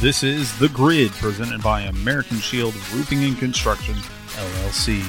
This 0.00 0.22
is 0.22 0.58
The 0.58 0.70
Grid, 0.70 1.10
presented 1.10 1.62
by 1.62 1.82
American 1.82 2.38
Shield 2.38 2.74
Roofing 2.90 3.22
and 3.22 3.36
Construction, 3.38 3.96
LLC. 3.96 5.02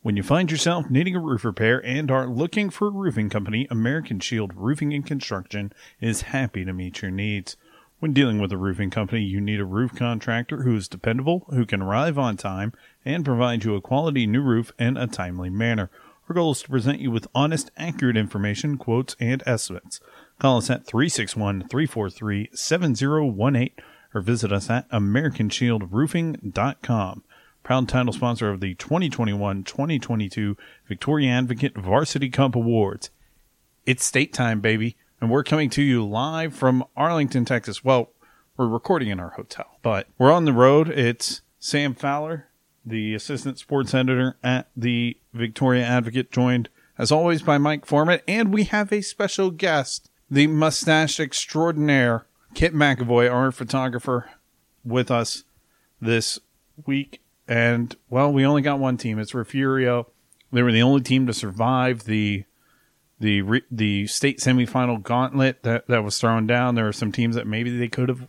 When 0.00 0.16
you 0.16 0.22
find 0.22 0.50
yourself 0.50 0.88
needing 0.88 1.14
a 1.14 1.20
roof 1.20 1.44
repair 1.44 1.84
and 1.84 2.10
are 2.10 2.26
looking 2.26 2.70
for 2.70 2.88
a 2.88 2.90
roofing 2.90 3.28
company, 3.28 3.68
American 3.70 4.18
Shield 4.18 4.52
Roofing 4.56 4.94
and 4.94 5.04
Construction 5.04 5.74
is 6.00 6.22
happy 6.32 6.64
to 6.64 6.72
meet 6.72 7.02
your 7.02 7.10
needs. 7.10 7.58
When 7.98 8.14
dealing 8.14 8.40
with 8.40 8.50
a 8.50 8.56
roofing 8.56 8.88
company, 8.88 9.20
you 9.20 9.38
need 9.38 9.60
a 9.60 9.66
roof 9.66 9.94
contractor 9.94 10.62
who 10.62 10.74
is 10.74 10.88
dependable, 10.88 11.44
who 11.50 11.66
can 11.66 11.82
arrive 11.82 12.16
on 12.16 12.38
time, 12.38 12.72
and 13.04 13.26
provide 13.26 13.62
you 13.62 13.74
a 13.74 13.82
quality 13.82 14.26
new 14.26 14.40
roof 14.40 14.72
in 14.78 14.96
a 14.96 15.06
timely 15.06 15.50
manner. 15.50 15.90
Our 16.30 16.34
goal 16.34 16.52
is 16.52 16.62
to 16.62 16.70
present 16.70 16.98
you 16.98 17.10
with 17.10 17.28
honest, 17.34 17.70
accurate 17.76 18.16
information, 18.16 18.78
quotes, 18.78 19.16
and 19.20 19.42
estimates. 19.44 20.00
Call 20.38 20.58
us 20.58 20.68
at 20.68 20.84
361 20.86 21.66
343 21.68 22.50
7018 22.52 23.70
or 24.14 24.20
visit 24.20 24.52
us 24.52 24.68
at 24.68 24.86
AmericanShieldRoofing.com. 24.90 27.24
Proud 27.62 27.88
title 27.88 28.12
sponsor 28.12 28.50
of 28.50 28.60
the 28.60 28.74
2021 28.74 29.64
2022 29.64 30.56
Victoria 30.86 31.30
Advocate 31.30 31.76
Varsity 31.76 32.28
Cup 32.28 32.54
Awards. 32.54 33.10
It's 33.86 34.04
state 34.04 34.32
time, 34.32 34.60
baby, 34.60 34.96
and 35.20 35.30
we're 35.30 35.42
coming 35.42 35.68
to 35.70 35.82
you 35.82 36.06
live 36.06 36.54
from 36.54 36.84
Arlington, 36.96 37.44
Texas. 37.44 37.82
Well, 37.82 38.12
we're 38.56 38.68
recording 38.68 39.08
in 39.08 39.20
our 39.20 39.30
hotel, 39.30 39.78
but 39.82 40.08
we're 40.18 40.32
on 40.32 40.44
the 40.44 40.52
road. 40.52 40.90
It's 40.90 41.40
Sam 41.58 41.94
Fowler, 41.94 42.48
the 42.84 43.14
assistant 43.14 43.58
sports 43.58 43.94
editor 43.94 44.36
at 44.44 44.68
the 44.76 45.16
Victoria 45.32 45.84
Advocate, 45.84 46.30
joined 46.30 46.68
as 46.98 47.10
always 47.10 47.42
by 47.42 47.58
Mike 47.58 47.84
Foreman, 47.84 48.20
and 48.28 48.52
we 48.52 48.64
have 48.64 48.92
a 48.92 49.02
special 49.02 49.50
guest, 49.50 50.10
the 50.30 50.46
mustache 50.46 51.20
extraordinaire, 51.20 52.26
Kit 52.54 52.74
McAvoy, 52.74 53.30
our 53.30 53.52
photographer, 53.52 54.30
with 54.84 55.10
us 55.10 55.44
this 56.00 56.38
week. 56.84 57.20
And 57.48 57.94
well, 58.08 58.32
we 58.32 58.44
only 58.44 58.62
got 58.62 58.78
one 58.78 58.96
team. 58.96 59.18
It's 59.18 59.34
Refugio. 59.34 60.08
They 60.52 60.62
were 60.62 60.72
the 60.72 60.82
only 60.82 61.02
team 61.02 61.26
to 61.26 61.32
survive 61.32 62.04
the 62.04 62.44
the 63.18 63.62
the 63.70 64.06
state 64.06 64.38
semifinal 64.38 65.02
gauntlet 65.02 65.62
that 65.62 65.86
that 65.88 66.04
was 66.04 66.18
thrown 66.18 66.46
down. 66.46 66.74
There 66.74 66.84
were 66.84 66.92
some 66.92 67.12
teams 67.12 67.36
that 67.36 67.46
maybe 67.46 67.76
they 67.76 67.88
could 67.88 68.08
have 68.08 68.28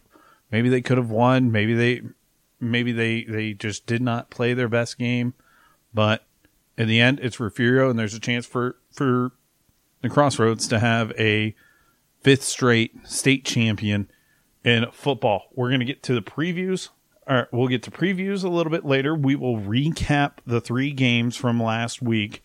maybe 0.51 0.69
they 0.69 0.81
could 0.81 0.97
have 0.97 1.09
won. 1.09 1.51
Maybe 1.51 1.73
they 1.73 2.01
maybe 2.59 2.91
they 2.91 3.23
they 3.23 3.53
just 3.53 3.85
did 3.85 4.01
not 4.01 4.29
play 4.29 4.53
their 4.53 4.69
best 4.69 4.97
game. 4.97 5.33
But 5.93 6.25
in 6.77 6.87
the 6.87 6.99
end, 6.99 7.19
it's 7.21 7.39
Refugio, 7.39 7.89
and 7.89 7.97
there's 7.97 8.13
a 8.13 8.19
chance 8.19 8.45
for 8.45 8.77
for 8.91 9.31
the 10.01 10.09
Crossroads 10.09 10.67
to 10.67 10.79
have 10.79 11.11
a 11.17 11.55
fifth 12.27 12.43
straight 12.43 13.07
state 13.07 13.45
champion 13.45 14.11
in 14.65 14.85
football. 14.91 15.45
We're 15.55 15.69
going 15.69 15.79
to 15.79 15.85
get 15.85 16.03
to 16.03 16.13
the 16.13 16.21
previews. 16.21 16.89
All 17.25 17.37
right, 17.37 17.47
we'll 17.53 17.69
get 17.69 17.83
to 17.83 17.91
previews 17.91 18.43
a 18.43 18.49
little 18.49 18.69
bit 18.69 18.83
later. 18.83 19.15
We 19.15 19.37
will 19.37 19.55
recap 19.55 20.39
the 20.45 20.59
three 20.59 20.91
games 20.91 21.37
from 21.37 21.63
last 21.63 22.01
week, 22.01 22.43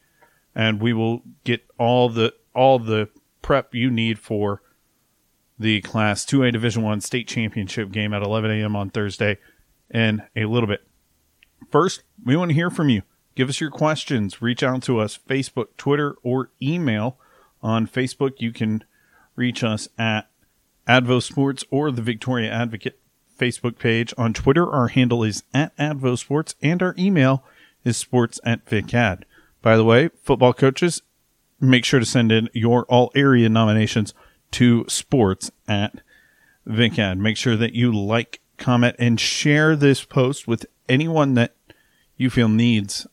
and 0.54 0.80
we 0.80 0.92
will 0.92 1.22
get 1.42 1.64
all 1.80 2.08
the 2.08 2.32
all 2.54 2.78
the 2.78 3.08
prep 3.42 3.74
you 3.74 3.90
need 3.90 4.20
for 4.20 4.62
the 5.58 5.80
Class 5.80 6.24
2A 6.26 6.52
Division 6.52 6.84
One 6.84 7.00
state 7.00 7.26
championship 7.26 7.90
game 7.90 8.14
at 8.14 8.22
11 8.22 8.52
a.m. 8.52 8.76
on 8.76 8.88
Thursday 8.88 9.36
in 9.90 10.22
a 10.36 10.44
little 10.44 10.68
bit. 10.68 10.86
First, 11.72 12.04
we 12.24 12.36
want 12.36 12.50
to 12.50 12.54
hear 12.54 12.70
from 12.70 12.88
you. 12.88 13.02
Give 13.34 13.48
us 13.48 13.60
your 13.60 13.72
questions. 13.72 14.40
Reach 14.40 14.62
out 14.62 14.84
to 14.84 15.00
us 15.00 15.18
Facebook, 15.28 15.76
Twitter, 15.76 16.14
or 16.22 16.52
email. 16.62 17.18
On 17.62 17.88
Facebook, 17.88 18.34
you 18.38 18.52
can 18.52 18.84
reach 19.36 19.64
us 19.64 19.88
at 19.98 20.28
Advo 20.88 21.22
Sports 21.22 21.64
or 21.70 21.90
the 21.90 22.02
Victoria 22.02 22.50
Advocate 22.50 22.98
Facebook 23.38 23.78
page. 23.78 24.12
On 24.16 24.32
Twitter, 24.32 24.70
our 24.70 24.88
handle 24.88 25.24
is 25.24 25.42
at 25.54 25.76
Advo 25.76 26.18
Sports, 26.18 26.54
and 26.62 26.82
our 26.82 26.94
email 26.98 27.44
is 27.84 27.96
sports 27.96 28.40
at 28.44 28.64
VicAd. 28.66 29.22
By 29.62 29.76
the 29.76 29.84
way, 29.84 30.10
football 30.22 30.52
coaches, 30.52 31.02
make 31.60 31.84
sure 31.84 32.00
to 32.00 32.06
send 32.06 32.32
in 32.32 32.48
your 32.52 32.84
all 32.86 33.10
area 33.14 33.48
nominations 33.48 34.14
to 34.52 34.84
sports 34.88 35.50
at 35.66 36.00
VicAd. 36.66 37.18
Make 37.18 37.36
sure 37.36 37.56
that 37.56 37.74
you 37.74 37.92
like, 37.92 38.40
comment, 38.58 38.96
and 38.98 39.18
share 39.18 39.76
this 39.76 40.04
post 40.04 40.46
with 40.46 40.66
anyone 40.88 41.34
that 41.34 41.54
you 42.16 42.30
feel 42.30 42.48
needs 42.48 43.06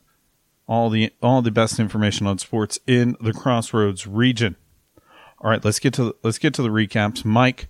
all 0.68 0.92
the 0.92 1.12
all 1.22 1.42
the 1.42 1.52
best 1.52 1.80
information 1.80 2.28
on 2.28 2.38
sports 2.38 2.80
in 2.86 3.18
the 3.20 3.34
Crossroads 3.34 4.06
region. 4.06 4.56
All 5.42 5.50
right, 5.50 5.64
let's 5.64 5.80
get 5.80 5.94
to 5.96 6.06
the, 6.06 6.16
let's 6.24 6.38
get 6.38 6.54
to 6.56 6.62
the 6.62 6.70
recaps. 6.70 7.24
Mike, 7.24 7.68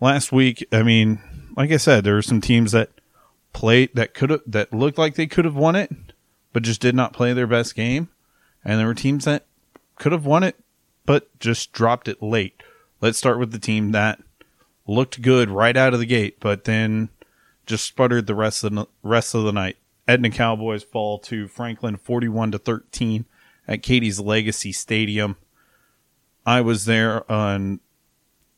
last 0.00 0.30
week, 0.30 0.66
I 0.72 0.82
mean, 0.82 1.20
like 1.56 1.70
I 1.70 1.78
said, 1.78 2.04
there 2.04 2.14
were 2.14 2.22
some 2.22 2.40
teams 2.40 2.72
that 2.72 2.90
played 3.52 3.90
that 3.94 4.14
could 4.14 4.40
that 4.46 4.72
looked 4.72 4.98
like 4.98 5.14
they 5.14 5.26
could 5.26 5.44
have 5.44 5.56
won 5.56 5.74
it, 5.74 5.90
but 6.52 6.62
just 6.62 6.80
did 6.80 6.94
not 6.94 7.12
play 7.12 7.32
their 7.32 7.46
best 7.46 7.74
game, 7.74 8.08
and 8.64 8.78
there 8.78 8.86
were 8.86 8.94
teams 8.94 9.24
that 9.24 9.46
could 9.96 10.12
have 10.12 10.26
won 10.26 10.42
it, 10.42 10.56
but 11.06 11.36
just 11.40 11.72
dropped 11.72 12.08
it 12.08 12.22
late. 12.22 12.62
Let's 13.00 13.18
start 13.18 13.38
with 13.38 13.52
the 13.52 13.58
team 13.58 13.92
that 13.92 14.20
looked 14.86 15.22
good 15.22 15.50
right 15.50 15.76
out 15.76 15.94
of 15.94 16.00
the 16.00 16.06
gate, 16.06 16.38
but 16.40 16.64
then 16.64 17.08
just 17.64 17.84
sputtered 17.84 18.26
the 18.26 18.34
rest 18.34 18.64
of 18.64 18.74
the 18.74 18.86
rest 19.02 19.34
of 19.34 19.44
the 19.44 19.52
night. 19.52 19.76
Edna 20.06 20.30
Cowboys 20.30 20.82
fall 20.82 21.18
to 21.20 21.48
Franklin 21.48 21.96
41 21.96 22.52
to 22.52 22.58
13 22.58 23.26
at 23.66 23.82
Katie's 23.82 24.18
Legacy 24.18 24.72
Stadium. 24.72 25.36
I 26.48 26.62
was 26.62 26.84
there 26.86 27.30
on 27.30 27.80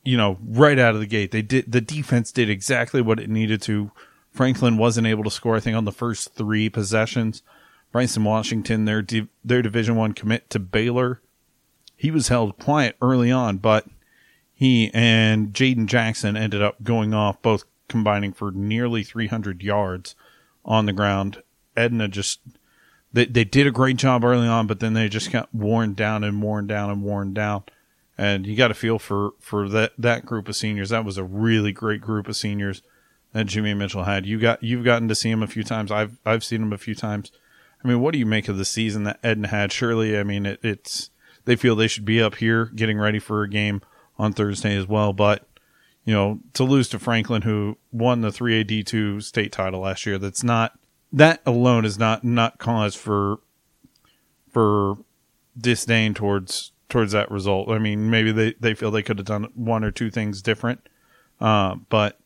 you 0.03 0.17
know, 0.17 0.37
right 0.43 0.79
out 0.79 0.95
of 0.95 0.99
the 0.99 1.07
gate. 1.07 1.31
They 1.31 1.41
did 1.41 1.71
the 1.71 1.81
defense 1.81 2.31
did 2.31 2.49
exactly 2.49 3.01
what 3.01 3.19
it 3.19 3.29
needed 3.29 3.61
to. 3.63 3.91
Franklin 4.31 4.77
wasn't 4.77 5.07
able 5.07 5.23
to 5.23 5.31
score 5.31 5.55
I 5.55 5.59
think 5.59 5.77
on 5.77 5.85
the 5.85 5.91
first 5.91 6.33
3 6.35 6.69
possessions. 6.69 7.43
Bryson 7.91 8.23
Washington 8.23 8.85
their 8.85 9.05
their 9.43 9.61
division 9.61 9.95
1 9.95 10.13
commit 10.13 10.49
to 10.49 10.59
Baylor. 10.59 11.21
He 11.95 12.09
was 12.09 12.29
held 12.29 12.57
quiet 12.57 12.95
early 13.01 13.31
on, 13.31 13.57
but 13.57 13.85
he 14.53 14.89
and 14.93 15.53
Jaden 15.53 15.85
Jackson 15.85 16.35
ended 16.35 16.61
up 16.61 16.81
going 16.83 17.13
off 17.13 17.41
both 17.41 17.65
combining 17.87 18.33
for 18.33 18.51
nearly 18.51 19.03
300 19.03 19.61
yards 19.61 20.15
on 20.65 20.85
the 20.85 20.93
ground. 20.93 21.43
Edna 21.77 22.07
just 22.07 22.39
they 23.13 23.25
they 23.25 23.43
did 23.43 23.67
a 23.67 23.71
great 23.71 23.97
job 23.97 24.23
early 24.23 24.47
on, 24.47 24.65
but 24.65 24.79
then 24.79 24.93
they 24.93 25.09
just 25.09 25.31
got 25.31 25.53
worn 25.53 25.93
down 25.93 26.23
and 26.23 26.41
worn 26.41 26.65
down 26.65 26.89
and 26.89 27.03
worn 27.03 27.33
down. 27.33 27.63
And 28.21 28.45
you 28.45 28.55
got 28.55 28.69
a 28.69 28.75
feel 28.75 28.99
for 28.99 29.31
for 29.39 29.67
that 29.69 29.93
that 29.97 30.27
group 30.27 30.47
of 30.47 30.55
seniors. 30.55 30.89
That 30.89 31.03
was 31.03 31.17
a 31.17 31.23
really 31.23 31.71
great 31.71 32.01
group 32.01 32.27
of 32.27 32.35
seniors 32.35 32.83
that 33.33 33.47
Jimmy 33.47 33.73
Mitchell 33.73 34.03
had. 34.03 34.27
You 34.27 34.39
got 34.39 34.61
you've 34.61 34.85
gotten 34.85 35.07
to 35.07 35.15
see 35.15 35.31
him 35.31 35.41
a 35.41 35.47
few 35.47 35.63
times. 35.63 35.91
I've 35.91 36.19
I've 36.23 36.43
seen 36.43 36.61
him 36.61 36.71
a 36.71 36.77
few 36.77 36.93
times. 36.93 37.31
I 37.83 37.87
mean, 37.87 37.99
what 37.99 38.13
do 38.13 38.19
you 38.19 38.27
make 38.27 38.47
of 38.47 38.59
the 38.59 38.63
season 38.63 39.05
that 39.05 39.19
Edna 39.23 39.47
had? 39.47 39.71
Surely, 39.71 40.19
I 40.19 40.21
mean, 40.21 40.45
it, 40.45 40.59
it's 40.61 41.09
they 41.45 41.55
feel 41.55 41.75
they 41.75 41.87
should 41.87 42.05
be 42.05 42.21
up 42.21 42.35
here 42.35 42.65
getting 42.65 42.99
ready 42.99 43.17
for 43.17 43.41
a 43.41 43.49
game 43.49 43.81
on 44.19 44.33
Thursday 44.33 44.77
as 44.77 44.85
well. 44.85 45.13
But 45.13 45.47
you 46.05 46.13
know, 46.13 46.41
to 46.53 46.63
lose 46.63 46.89
to 46.89 46.99
Franklin, 46.99 47.41
who 47.41 47.79
won 47.91 48.21
the 48.21 48.29
3AD2 48.29 49.23
state 49.23 49.51
title 49.51 49.79
last 49.79 50.05
year, 50.05 50.19
that's 50.19 50.43
not 50.43 50.77
that 51.11 51.41
alone 51.43 51.85
is 51.85 51.97
not 51.97 52.23
not 52.23 52.59
cause 52.59 52.93
for 52.93 53.39
for 54.47 54.99
disdain 55.57 56.13
towards 56.13 56.71
towards 56.91 57.13
that 57.13 57.31
result. 57.31 57.69
I 57.69 57.79
mean, 57.79 58.09
maybe 58.09 58.31
they, 58.31 58.53
they 58.59 58.75
feel 58.75 58.91
they 58.91 59.01
could 59.01 59.17
have 59.17 59.25
done 59.25 59.47
one 59.55 59.83
or 59.83 59.89
two 59.89 60.11
things 60.11 60.41
different, 60.41 60.87
uh, 61.39 61.75
but 61.89 62.19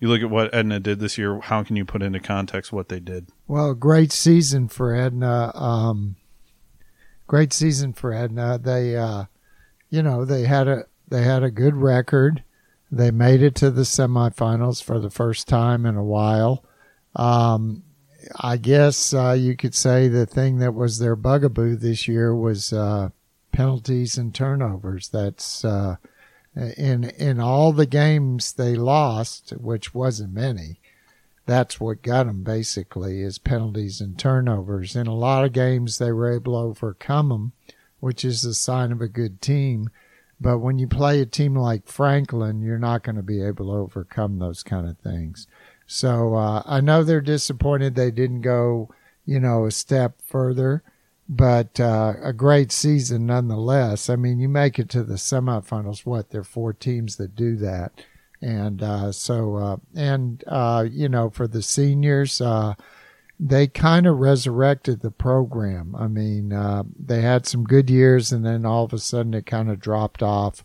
you 0.00 0.08
look 0.08 0.22
at 0.22 0.30
what 0.30 0.54
Edna 0.54 0.80
did 0.80 0.98
this 0.98 1.18
year. 1.18 1.38
How 1.40 1.62
can 1.62 1.76
you 1.76 1.84
put 1.84 2.02
into 2.02 2.18
context 2.18 2.72
what 2.72 2.88
they 2.88 2.98
did? 2.98 3.28
Well, 3.46 3.74
great 3.74 4.10
season 4.10 4.68
for 4.68 4.94
Edna. 4.94 5.52
Um, 5.54 6.16
great 7.26 7.52
season 7.52 7.92
for 7.92 8.12
Edna. 8.12 8.58
They, 8.58 8.96
uh, 8.96 9.26
you 9.90 10.02
know, 10.02 10.24
they 10.24 10.42
had 10.42 10.66
a 10.66 10.86
they 11.08 11.22
had 11.22 11.42
a 11.42 11.50
good 11.50 11.76
record. 11.76 12.42
They 12.90 13.10
made 13.10 13.42
it 13.42 13.54
to 13.56 13.70
the 13.70 13.82
semifinals 13.82 14.82
for 14.82 14.98
the 14.98 15.10
first 15.10 15.46
time 15.46 15.86
in 15.86 15.96
a 15.96 16.04
while. 16.04 16.64
Um, 17.14 17.84
I 18.40 18.56
guess 18.56 19.14
uh, 19.14 19.36
you 19.38 19.56
could 19.56 19.74
say 19.74 20.08
the 20.08 20.26
thing 20.26 20.58
that 20.58 20.74
was 20.74 20.98
their 20.98 21.16
bugaboo 21.16 21.76
this 21.76 22.08
year 22.08 22.34
was 22.34 22.72
uh, 22.72 23.10
penalties 23.52 24.16
and 24.16 24.34
turnovers. 24.34 25.08
That's 25.08 25.64
uh, 25.64 25.96
in 26.54 27.04
in 27.04 27.40
all 27.40 27.72
the 27.72 27.86
games 27.86 28.52
they 28.52 28.74
lost, 28.74 29.50
which 29.50 29.94
wasn't 29.94 30.34
many. 30.34 30.80
That's 31.44 31.80
what 31.80 32.02
got 32.02 32.26
them 32.26 32.42
basically 32.42 33.20
is 33.20 33.38
penalties 33.38 34.00
and 34.00 34.18
turnovers. 34.18 34.94
In 34.94 35.06
a 35.06 35.14
lot 35.14 35.44
of 35.44 35.52
games, 35.52 35.98
they 35.98 36.12
were 36.12 36.32
able 36.32 36.52
to 36.52 36.68
overcome 36.68 37.30
them, 37.30 37.52
which 38.00 38.24
is 38.24 38.44
a 38.44 38.54
sign 38.54 38.92
of 38.92 39.00
a 39.00 39.08
good 39.08 39.40
team. 39.40 39.90
But 40.40 40.58
when 40.58 40.78
you 40.78 40.86
play 40.86 41.20
a 41.20 41.26
team 41.26 41.56
like 41.56 41.88
Franklin, 41.88 42.62
you're 42.62 42.78
not 42.78 43.02
going 43.02 43.16
to 43.16 43.22
be 43.22 43.42
able 43.42 43.66
to 43.66 43.78
overcome 43.78 44.38
those 44.38 44.62
kind 44.62 44.88
of 44.88 44.98
things. 44.98 45.46
So 45.86 46.34
uh, 46.34 46.62
I 46.64 46.80
know 46.80 47.02
they're 47.02 47.20
disappointed 47.20 47.94
they 47.94 48.10
didn't 48.10 48.40
go, 48.40 48.88
you 49.24 49.38
know, 49.38 49.66
a 49.66 49.70
step 49.70 50.20
further, 50.26 50.82
but 51.34 51.80
uh, 51.80 52.12
a 52.22 52.32
great 52.34 52.70
season 52.70 53.24
nonetheless. 53.24 54.10
I 54.10 54.16
mean, 54.16 54.38
you 54.38 54.50
make 54.50 54.78
it 54.78 54.90
to 54.90 55.02
the 55.02 55.14
semifinals. 55.14 56.04
What? 56.04 56.28
There 56.28 56.42
are 56.42 56.44
four 56.44 56.74
teams 56.74 57.16
that 57.16 57.34
do 57.34 57.56
that. 57.56 58.04
And 58.42 58.82
uh, 58.82 59.12
so, 59.12 59.56
uh, 59.56 59.76
and 59.94 60.44
uh, 60.46 60.84
you 60.90 61.08
know, 61.08 61.30
for 61.30 61.46
the 61.46 61.62
seniors, 61.62 62.40
uh, 62.40 62.74
they 63.40 63.66
kind 63.66 64.06
of 64.06 64.18
resurrected 64.18 65.00
the 65.00 65.10
program. 65.10 65.96
I 65.96 66.06
mean, 66.06 66.52
uh, 66.52 66.82
they 66.98 67.22
had 67.22 67.46
some 67.46 67.64
good 67.64 67.88
years, 67.88 68.30
and 68.30 68.44
then 68.44 68.66
all 68.66 68.84
of 68.84 68.92
a 68.92 68.98
sudden 68.98 69.32
it 69.32 69.46
kind 69.46 69.70
of 69.70 69.80
dropped 69.80 70.22
off, 70.22 70.64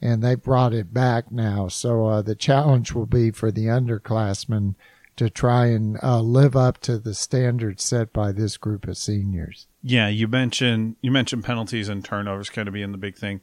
and 0.00 0.22
they 0.22 0.36
brought 0.36 0.74
it 0.74 0.94
back 0.94 1.32
now. 1.32 1.66
So 1.66 2.06
uh, 2.06 2.22
the 2.22 2.36
challenge 2.36 2.92
will 2.92 3.06
be 3.06 3.32
for 3.32 3.50
the 3.50 3.66
underclassmen 3.66 4.76
to 5.16 5.30
try 5.30 5.66
and 5.66 5.98
uh, 6.02 6.20
live 6.20 6.56
up 6.56 6.78
to 6.78 6.98
the 6.98 7.14
standards 7.14 7.84
set 7.84 8.12
by 8.12 8.32
this 8.32 8.56
group 8.56 8.86
of 8.86 8.96
seniors. 8.96 9.66
Yeah, 9.82 10.08
you 10.08 10.28
mentioned 10.28 10.96
you 11.00 11.10
mentioned 11.10 11.44
penalties 11.44 11.88
and 11.88 12.04
turnovers 12.04 12.50
kind 12.50 12.68
of 12.68 12.74
being 12.74 12.92
the 12.92 12.98
big 12.98 13.16
thing. 13.16 13.40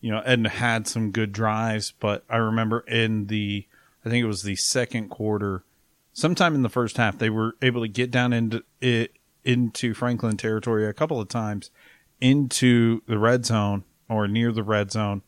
You 0.00 0.12
know, 0.12 0.20
Edna 0.20 0.48
had 0.48 0.86
some 0.86 1.10
good 1.10 1.32
drives, 1.32 1.92
but 1.98 2.24
I 2.28 2.36
remember 2.36 2.80
in 2.80 3.26
the 3.26 3.66
I 4.04 4.08
think 4.08 4.22
it 4.22 4.28
was 4.28 4.42
the 4.42 4.56
second 4.56 5.08
quarter, 5.08 5.64
sometime 6.12 6.54
in 6.54 6.62
the 6.62 6.68
first 6.68 6.96
half, 6.96 7.18
they 7.18 7.30
were 7.30 7.56
able 7.62 7.82
to 7.82 7.88
get 7.88 8.10
down 8.10 8.32
into 8.32 8.62
it 8.80 9.12
into 9.44 9.94
Franklin 9.94 10.36
territory 10.36 10.86
a 10.86 10.92
couple 10.92 11.20
of 11.20 11.28
times 11.28 11.70
into 12.20 13.02
the 13.06 13.18
red 13.18 13.46
zone 13.46 13.84
or 14.08 14.28
near 14.28 14.52
the 14.52 14.62
red 14.62 14.90
zone, 14.90 15.22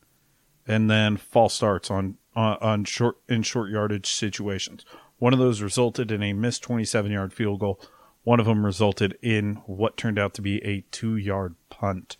and 0.67 0.89
then 0.89 1.17
false 1.17 1.53
starts 1.53 1.91
on 1.91 2.17
on, 2.35 2.57
on 2.61 2.83
short 2.85 3.17
in 3.27 3.43
short 3.43 3.69
yardage 3.69 4.07
situations. 4.07 4.85
One 5.21 5.33
of 5.33 5.39
those 5.39 5.61
resulted 5.61 6.11
in 6.11 6.23
a 6.23 6.33
missed 6.33 6.63
27 6.63 7.11
yard 7.11 7.31
field 7.31 7.59
goal. 7.59 7.79
One 8.23 8.39
of 8.39 8.47
them 8.47 8.65
resulted 8.65 9.19
in 9.21 9.57
what 9.67 9.95
turned 9.95 10.17
out 10.17 10.33
to 10.33 10.41
be 10.41 10.57
a 10.65 10.83
two 10.89 11.15
yard 11.15 11.53
punt. 11.69 12.17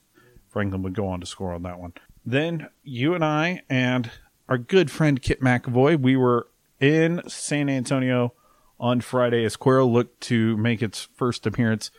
Franklin 0.47 0.83
would 0.83 0.93
go 0.93 1.07
on 1.07 1.19
to 1.19 1.25
score 1.25 1.51
on 1.51 1.63
that 1.63 1.79
one. 1.79 1.93
Then 2.23 2.69
you 2.83 3.15
and 3.15 3.25
I 3.25 3.63
and 3.67 4.11
our 4.47 4.59
good 4.59 4.91
friend 4.91 5.19
Kit 5.19 5.41
McAvoy, 5.41 5.99
we 5.99 6.15
were 6.15 6.45
in 6.79 7.27
San 7.27 7.69
Antonio 7.69 8.35
on 8.79 9.01
Friday 9.01 9.45
as 9.45 9.57
Cuero 9.57 9.91
looked 9.91 10.21
to 10.25 10.55
make 10.57 10.83
its 10.83 11.07
first 11.15 11.47
appearance 11.47 11.89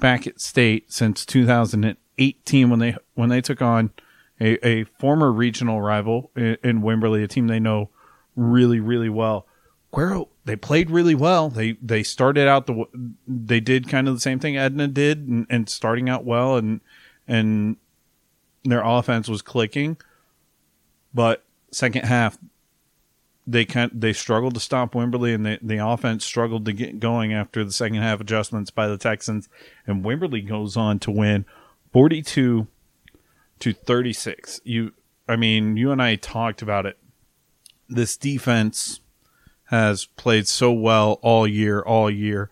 back 0.00 0.26
at 0.26 0.40
state 0.40 0.92
since 0.92 1.24
2018 1.26 2.68
when 2.70 2.80
they 2.80 2.96
when 3.14 3.28
they 3.28 3.40
took 3.40 3.62
on 3.62 3.92
a, 4.40 4.66
a 4.66 4.82
former 4.82 5.30
regional 5.30 5.80
rival 5.80 6.32
in, 6.34 6.56
in 6.64 6.82
Wimberley, 6.82 7.22
a 7.22 7.28
team 7.28 7.46
they 7.46 7.60
know 7.60 7.90
really 8.34 8.80
really 8.80 9.08
well. 9.08 9.46
Cuero 9.92 10.26
they 10.50 10.56
played 10.56 10.90
really 10.90 11.14
well. 11.14 11.48
They 11.48 11.76
they 11.80 12.02
started 12.02 12.48
out 12.48 12.66
the 12.66 12.84
they 13.28 13.60
did 13.60 13.88
kind 13.88 14.08
of 14.08 14.14
the 14.14 14.20
same 14.20 14.40
thing 14.40 14.56
Edna 14.56 14.88
did 14.88 15.28
and, 15.28 15.46
and 15.48 15.68
starting 15.68 16.08
out 16.08 16.24
well 16.24 16.56
and 16.56 16.80
and 17.28 17.76
their 18.64 18.82
offense 18.84 19.28
was 19.28 19.42
clicking, 19.42 19.96
but 21.14 21.44
second 21.70 22.02
half 22.02 22.36
they 23.46 23.64
kind 23.64 23.92
they 23.94 24.12
struggled 24.12 24.54
to 24.54 24.60
stop 24.60 24.92
Wimberley, 24.92 25.32
and 25.32 25.46
the 25.46 25.60
the 25.62 25.76
offense 25.76 26.24
struggled 26.24 26.64
to 26.64 26.72
get 26.72 26.98
going 26.98 27.32
after 27.32 27.64
the 27.64 27.70
second 27.70 27.98
half 27.98 28.20
adjustments 28.20 28.72
by 28.72 28.88
the 28.88 28.98
Texans 28.98 29.48
and 29.86 30.04
Wimberly 30.04 30.44
goes 30.44 30.76
on 30.76 30.98
to 30.98 31.12
win 31.12 31.46
42 31.92 32.66
to 33.60 33.72
36. 33.72 34.60
You 34.64 34.94
I 35.28 35.36
mean, 35.36 35.76
you 35.76 35.92
and 35.92 36.02
I 36.02 36.16
talked 36.16 36.60
about 36.60 36.86
it. 36.86 36.98
This 37.88 38.16
defense 38.16 39.00
has 39.70 40.04
played 40.04 40.48
so 40.48 40.72
well 40.72 41.20
all 41.22 41.46
year, 41.46 41.80
all 41.80 42.10
year. 42.10 42.50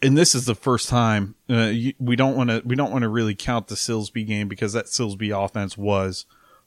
And 0.00 0.16
this 0.16 0.34
is 0.34 0.46
the 0.46 0.54
first 0.54 0.88
time 0.88 1.34
uh, 1.50 1.66
you, 1.66 1.92
we 1.98 2.16
don't 2.16 2.34
want 2.34 2.48
to 2.48 2.62
we 2.64 2.74
don't 2.74 2.90
want 2.90 3.02
to 3.02 3.10
really 3.10 3.34
count 3.34 3.68
the 3.68 3.74
Silsbee 3.74 4.26
game 4.26 4.48
because 4.48 4.72
that 4.72 4.86
Silsbee 4.86 5.36
offense 5.38 5.76
was 5.76 6.24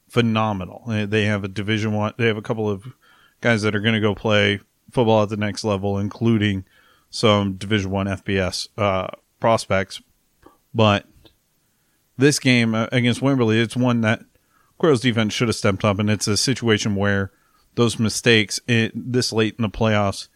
phenomenal. 0.08 0.84
They 0.86 1.24
have 1.24 1.42
a 1.42 1.48
Division 1.48 1.92
One. 1.92 2.14
They 2.16 2.28
have 2.28 2.36
a 2.36 2.42
couple 2.42 2.70
of 2.70 2.84
guys 3.40 3.62
that 3.62 3.74
are 3.74 3.80
going 3.80 3.94
to 3.94 4.00
go 4.00 4.14
play 4.14 4.60
football 4.92 5.24
at 5.24 5.28
the 5.28 5.36
next 5.36 5.64
level, 5.64 5.98
including 5.98 6.64
some 7.10 7.54
Division 7.54 7.90
One 7.90 8.06
FBS 8.06 8.68
uh, 8.78 9.08
prospects. 9.40 10.00
But 10.72 11.06
this 12.16 12.38
game 12.38 12.76
uh, 12.76 12.86
against 12.92 13.20
Wimberley, 13.20 13.60
it's 13.60 13.76
one 13.76 14.02
that 14.02 14.20
Cuero's 14.78 15.00
defense 15.00 15.32
should 15.32 15.48
have 15.48 15.56
stepped 15.56 15.84
up, 15.84 15.98
and 15.98 16.08
it's 16.08 16.28
a 16.28 16.36
situation 16.36 16.94
where 16.94 17.32
those 17.74 17.98
mistakes 17.98 18.60
in, 18.66 18.90
this 18.94 19.32
late 19.32 19.56
in 19.58 19.62
the 19.62 19.68
playoffs 19.68 20.28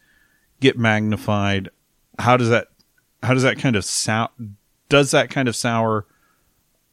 get 0.59 0.77
magnified. 0.77 1.69
How 2.17 2.37
does 2.37 2.49
that? 2.49 2.67
How 3.23 3.33
does 3.33 3.43
that 3.43 3.59
kind 3.59 3.75
of 3.75 3.85
sour? 3.85 4.29
Does 4.89 5.11
that 5.11 5.29
kind 5.29 5.47
of 5.47 5.55
sour 5.55 6.05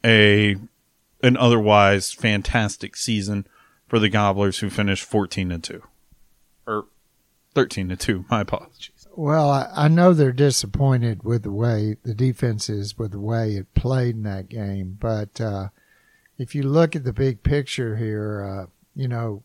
a 0.04 0.56
an 1.22 1.36
otherwise 1.36 2.12
fantastic 2.12 2.96
season 2.96 3.46
for 3.88 3.98
the 3.98 4.08
Gobblers, 4.08 4.58
who 4.58 4.70
finished 4.70 5.04
fourteen 5.04 5.48
to 5.48 5.58
two, 5.58 5.82
or 6.66 6.86
thirteen 7.54 7.88
to 7.88 7.96
two? 7.96 8.24
My 8.30 8.42
apologies. 8.42 8.90
Well, 9.16 9.50
I, 9.50 9.70
I 9.74 9.88
know 9.88 10.12
they're 10.12 10.30
disappointed 10.30 11.22
with 11.22 11.42
the 11.42 11.50
way 11.50 11.96
the 12.02 12.12
defense 12.12 12.68
is, 12.68 12.98
with 12.98 13.12
the 13.12 13.20
way 13.20 13.52
it 13.52 13.72
played 13.72 14.16
in 14.16 14.24
that 14.24 14.50
game. 14.50 14.98
But 15.00 15.40
uh, 15.40 15.68
if 16.36 16.54
you 16.54 16.64
look 16.64 16.94
at 16.94 17.04
the 17.04 17.14
big 17.14 17.42
picture 17.42 17.96
here, 17.96 18.44
uh, 18.44 18.66
you 18.94 19.08
know, 19.08 19.42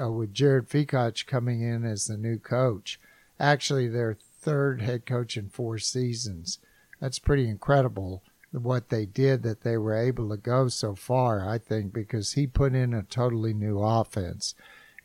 uh, 0.00 0.10
with 0.10 0.34
Jared 0.34 0.68
Fekoch 0.68 1.26
coming 1.26 1.62
in 1.62 1.84
as 1.84 2.06
the 2.06 2.16
new 2.16 2.38
coach, 2.38 3.00
actually 3.38 3.88
their 3.88 4.14
third 4.14 4.82
head 4.82 5.06
coach 5.06 5.36
in 5.36 5.48
four 5.48 5.78
seasons. 5.78 6.58
That's 7.00 7.18
pretty 7.18 7.48
incredible 7.48 8.22
what 8.52 8.88
they 8.88 9.04
did 9.04 9.42
that 9.42 9.62
they 9.62 9.76
were 9.76 9.96
able 9.96 10.30
to 10.30 10.36
go 10.36 10.68
so 10.68 10.94
far. 10.94 11.46
I 11.46 11.58
think 11.58 11.92
because 11.92 12.32
he 12.32 12.46
put 12.46 12.74
in 12.74 12.94
a 12.94 13.02
totally 13.02 13.52
new 13.52 13.80
offense 13.80 14.54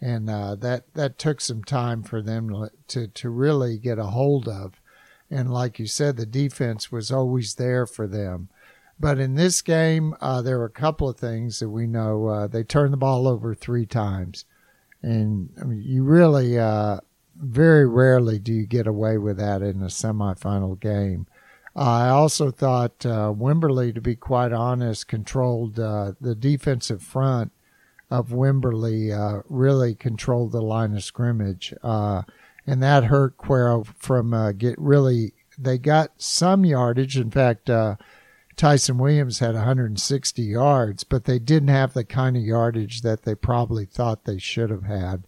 and 0.01 0.29
uh, 0.29 0.55
that 0.55 0.93
that 0.95 1.19
took 1.19 1.39
some 1.39 1.63
time 1.63 2.01
for 2.01 2.21
them 2.21 2.69
to 2.87 3.07
to 3.07 3.29
really 3.29 3.77
get 3.77 3.99
a 3.99 4.07
hold 4.07 4.47
of. 4.47 4.81
And 5.29 5.53
like 5.53 5.79
you 5.79 5.87
said, 5.87 6.17
the 6.17 6.25
defense 6.25 6.91
was 6.91 7.11
always 7.11 7.55
there 7.55 7.85
for 7.85 8.07
them. 8.07 8.49
But 8.99 9.17
in 9.17 9.35
this 9.35 9.61
game, 9.61 10.13
uh, 10.19 10.41
there 10.41 10.57
were 10.57 10.65
a 10.65 10.69
couple 10.69 11.07
of 11.07 11.17
things 11.17 11.59
that 11.59 11.69
we 11.69 11.87
know. 11.87 12.27
Uh, 12.27 12.47
they 12.47 12.63
turned 12.63 12.91
the 12.91 12.97
ball 12.97 13.27
over 13.27 13.55
three 13.55 13.85
times, 13.85 14.45
and 15.01 15.49
I 15.59 15.65
mean, 15.65 15.81
you 15.81 16.03
really 16.03 16.57
uh, 16.57 16.99
very 17.35 17.87
rarely 17.87 18.39
do 18.39 18.53
you 18.53 18.65
get 18.65 18.87
away 18.87 19.17
with 19.17 19.37
that 19.37 19.61
in 19.61 19.81
a 19.81 19.87
semifinal 19.87 20.79
game. 20.79 21.27
I 21.75 22.09
also 22.09 22.51
thought 22.51 23.05
uh, 23.05 23.33
Wimberley, 23.33 23.95
to 23.95 24.01
be 24.01 24.15
quite 24.15 24.51
honest, 24.51 25.07
controlled 25.07 25.79
uh, 25.79 26.13
the 26.19 26.35
defensive 26.35 27.01
front 27.01 27.51
of 28.09 28.29
Wimberley 28.29 29.17
uh, 29.17 29.41
really 29.47 29.95
controlled 29.95 30.51
the 30.51 30.61
line 30.61 30.93
of 30.95 31.03
scrimmage, 31.03 31.73
uh, 31.81 32.23
and 32.67 32.83
that 32.83 33.05
hurt 33.05 33.37
Cuero 33.37 33.85
from 33.85 34.33
uh, 34.33 34.51
get 34.51 34.77
really. 34.77 35.33
They 35.57 35.77
got 35.77 36.11
some 36.17 36.65
yardage. 36.65 37.17
In 37.17 37.31
fact, 37.31 37.69
uh, 37.69 37.95
Tyson 38.55 38.97
Williams 38.97 39.39
had 39.39 39.55
160 39.55 40.41
yards, 40.41 41.03
but 41.03 41.25
they 41.25 41.39
didn't 41.39 41.69
have 41.69 41.93
the 41.93 42.03
kind 42.03 42.35
of 42.37 42.43
yardage 42.43 43.01
that 43.01 43.23
they 43.23 43.35
probably 43.35 43.85
thought 43.85 44.25
they 44.25 44.37
should 44.37 44.69
have 44.69 44.83
had, 44.83 45.23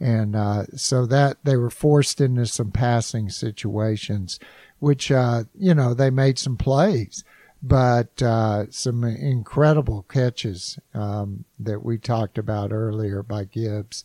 and 0.00 0.34
uh, 0.36 0.64
so 0.74 1.06
that 1.06 1.38
they 1.44 1.56
were 1.56 1.70
forced 1.70 2.20
into 2.20 2.46
some 2.46 2.70
passing 2.70 3.30
situations, 3.30 4.38
which 4.78 5.10
uh, 5.10 5.44
you 5.58 5.74
know 5.74 5.94
they 5.94 6.10
made 6.10 6.38
some 6.38 6.56
plays 6.56 7.24
but 7.66 8.20
uh, 8.20 8.70
some 8.70 9.02
incredible 9.04 10.02
catches 10.02 10.78
um, 10.92 11.46
that 11.58 11.82
we 11.82 11.96
talked 11.96 12.36
about 12.36 12.72
earlier 12.72 13.22
by 13.22 13.44
Gibbs. 13.44 14.04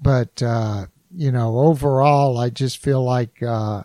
But 0.00 0.40
uh, 0.40 0.86
you 1.14 1.32
know, 1.32 1.58
overall, 1.58 2.38
I 2.38 2.48
just 2.50 2.78
feel 2.78 3.02
like 3.02 3.42
uh, 3.42 3.82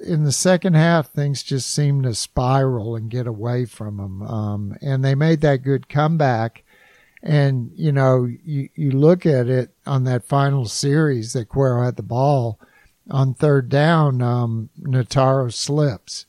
in 0.00 0.24
the 0.24 0.32
second 0.32 0.74
half 0.74 1.08
things 1.08 1.42
just 1.42 1.72
seemed 1.72 2.04
to 2.04 2.14
spiral 2.14 2.96
and 2.96 3.10
get 3.10 3.26
away 3.26 3.64
from 3.64 3.96
them, 3.96 4.22
um, 4.22 4.76
and 4.80 5.04
they 5.04 5.14
made 5.14 5.40
that 5.42 5.62
good 5.62 5.88
comeback. 5.88 6.64
And 7.22 7.72
you 7.74 7.92
know, 7.92 8.24
you 8.24 8.68
you 8.74 8.90
look 8.90 9.26
at 9.26 9.48
it 9.48 9.74
on 9.86 10.04
that 10.04 10.24
final 10.24 10.66
series 10.66 11.32
that 11.32 11.48
Cuero 11.48 11.84
had 11.84 11.96
the 11.96 12.02
ball 12.02 12.60
on 13.10 13.34
third 13.34 13.68
down. 13.68 14.22
Um, 14.22 14.70
Nataro 14.80 15.52
slips 15.52 16.26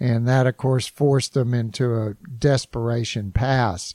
and 0.00 0.26
that, 0.26 0.46
of 0.46 0.56
course, 0.56 0.86
forced 0.86 1.34
them 1.34 1.52
into 1.52 1.94
a 1.94 2.14
desperation 2.14 3.30
pass. 3.32 3.94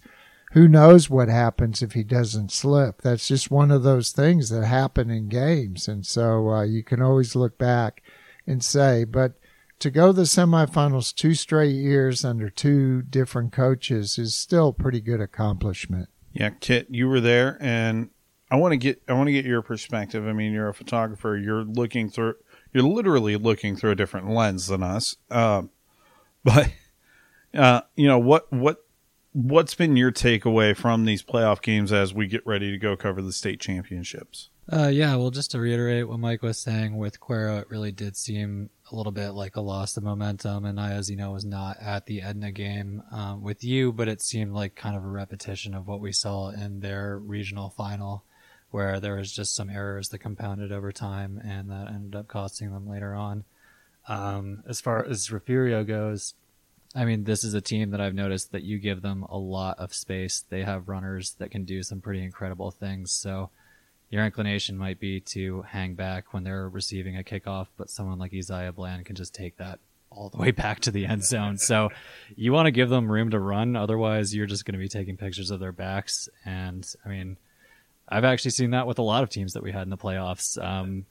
Who 0.51 0.67
knows 0.67 1.09
what 1.09 1.27
happens 1.27 1.81
if 1.81 1.93
he 1.93 2.03
doesn't 2.03 2.51
slip? 2.51 3.01
That's 3.01 3.27
just 3.27 3.51
one 3.51 3.71
of 3.71 3.81
those 3.83 4.11
things 4.11 4.49
that 4.49 4.65
happen 4.65 5.09
in 5.09 5.27
games. 5.27 5.87
And 5.87 6.05
so 6.05 6.49
uh, 6.49 6.63
you 6.63 6.83
can 6.83 7.01
always 7.01 7.35
look 7.35 7.57
back 7.57 8.03
and 8.47 8.63
say, 8.63 9.03
but 9.03 9.33
to 9.79 9.91
go 9.91 10.07
to 10.07 10.13
the 10.13 10.23
semifinals 10.23 11.13
two 11.13 11.33
straight 11.33 11.73
years 11.73 12.23
under 12.23 12.49
two 12.49 13.01
different 13.01 13.51
coaches 13.51 14.17
is 14.17 14.35
still 14.35 14.73
pretty 14.73 15.01
good 15.01 15.21
accomplishment. 15.21 16.09
Yeah, 16.33 16.51
Kit, 16.59 16.87
you 16.89 17.07
were 17.07 17.21
there, 17.21 17.57
and 17.59 18.09
I 18.51 18.57
want 18.57 18.73
to 18.73 18.77
get 18.77 19.01
I 19.07 19.13
want 19.13 19.27
to 19.27 19.33
get 19.33 19.45
your 19.45 19.61
perspective. 19.61 20.27
I 20.27 20.33
mean, 20.33 20.51
you're 20.51 20.69
a 20.69 20.73
photographer. 20.73 21.37
You're 21.37 21.63
looking 21.63 22.09
through. 22.09 22.35
You're 22.73 22.83
literally 22.83 23.37
looking 23.37 23.75
through 23.75 23.91
a 23.91 23.95
different 23.95 24.29
lens 24.29 24.67
than 24.67 24.83
us. 24.83 25.15
Um, 25.31 25.69
but 26.43 26.71
uh, 27.53 27.81
you 27.95 28.07
know 28.07 28.19
what 28.19 28.51
what 28.51 28.85
what's 29.31 29.75
been 29.75 29.97
your 29.97 30.11
takeaway 30.11 30.75
from 30.75 31.05
these 31.05 31.23
playoff 31.23 31.61
games 31.61 31.91
as 31.91 32.13
we 32.13 32.27
get 32.27 32.45
ready 32.45 32.71
to 32.71 32.77
go 32.77 32.95
cover 32.95 33.21
the 33.21 33.33
state 33.33 33.59
championships? 33.59 34.49
Uh, 34.71 34.87
yeah, 34.87 35.15
well, 35.15 35.29
just 35.29 35.51
to 35.51 35.59
reiterate 35.59 36.07
what 36.07 36.19
Mike 36.19 36.41
was 36.41 36.57
saying 36.57 36.97
with 36.97 37.19
Cuero, 37.19 37.61
it 37.61 37.69
really 37.69 37.91
did 37.91 38.17
seem 38.17 38.71
a 38.91 38.95
little 38.95 39.11
bit 39.11 39.31
like 39.31 39.55
a 39.55 39.61
loss 39.61 39.95
of 39.95 40.03
momentum. 40.03 40.65
And 40.65 40.79
I, 40.79 40.93
as 40.93 41.07
you 41.07 41.15
know, 41.15 41.33
was 41.33 41.45
not 41.45 41.77
at 41.79 42.07
the 42.07 42.23
Edna 42.23 42.51
game 42.51 43.03
um, 43.11 43.43
with 43.43 43.63
you, 43.63 43.91
but 43.93 44.07
it 44.07 44.23
seemed 44.23 44.53
like 44.53 44.73
kind 44.73 44.95
of 44.95 45.03
a 45.03 45.07
repetition 45.07 45.75
of 45.75 45.87
what 45.87 45.99
we 45.99 46.11
saw 46.11 46.49
in 46.49 46.79
their 46.79 47.19
regional 47.19 47.69
final, 47.69 48.23
where 48.71 48.99
there 48.99 49.17
was 49.17 49.31
just 49.31 49.55
some 49.55 49.69
errors 49.69 50.09
that 50.09 50.17
compounded 50.19 50.71
over 50.71 50.91
time 50.91 51.39
and 51.45 51.69
that 51.69 51.89
ended 51.89 52.15
up 52.15 52.27
costing 52.27 52.73
them 52.73 52.89
later 52.89 53.13
on. 53.13 53.43
Um, 54.07 54.63
as 54.67 54.81
far 54.81 55.05
as 55.05 55.31
Refugio 55.31 55.83
goes, 55.83 56.33
I 56.95 57.05
mean, 57.05 57.25
this 57.25 57.43
is 57.43 57.53
a 57.53 57.61
team 57.61 57.91
that 57.91 58.01
I've 58.01 58.15
noticed 58.15 58.51
that 58.51 58.63
you 58.63 58.79
give 58.79 59.03
them 59.03 59.27
a 59.29 59.37
lot 59.37 59.77
of 59.77 59.93
space. 59.93 60.43
They 60.49 60.63
have 60.63 60.89
runners 60.89 61.35
that 61.37 61.51
can 61.51 61.65
do 61.65 61.83
some 61.83 62.01
pretty 62.01 62.23
incredible 62.23 62.71
things. 62.71 63.11
So 63.11 63.51
your 64.09 64.25
inclination 64.25 64.77
might 64.77 64.99
be 64.99 65.19
to 65.19 65.63
hang 65.63 65.95
back 65.95 66.33
when 66.33 66.43
they're 66.43 66.69
receiving 66.69 67.17
a 67.17 67.23
kickoff, 67.23 67.67
but 67.77 67.89
someone 67.89 68.19
like 68.19 68.33
Isaiah 68.33 68.71
Bland 68.71 69.05
can 69.05 69.15
just 69.15 69.33
take 69.33 69.57
that 69.57 69.79
all 70.09 70.29
the 70.29 70.37
way 70.37 70.51
back 70.51 70.79
to 70.81 70.91
the 70.91 71.05
end 71.05 71.23
zone. 71.23 71.57
So 71.57 71.89
you 72.35 72.53
want 72.53 72.67
to 72.67 72.71
give 72.71 72.89
them 72.89 73.11
room 73.11 73.31
to 73.31 73.39
run. 73.39 73.75
Otherwise, 73.75 74.33
you're 74.33 74.45
just 74.45 74.65
going 74.65 74.73
to 74.73 74.79
be 74.79 74.87
taking 74.87 75.17
pictures 75.17 75.51
of 75.51 75.59
their 75.59 75.71
backs. 75.71 76.29
And 76.45 76.87
I 77.05 77.09
mean, 77.09 77.37
I've 78.07 78.23
actually 78.23 78.51
seen 78.51 78.71
that 78.71 78.87
with 78.87 78.99
a 78.99 79.03
lot 79.03 79.23
of 79.23 79.29
teams 79.29 79.53
that 79.53 79.63
we 79.63 79.71
had 79.71 79.83
in 79.83 79.89
the 79.89 79.97
playoffs. 79.97 80.63
Um, 80.63 81.05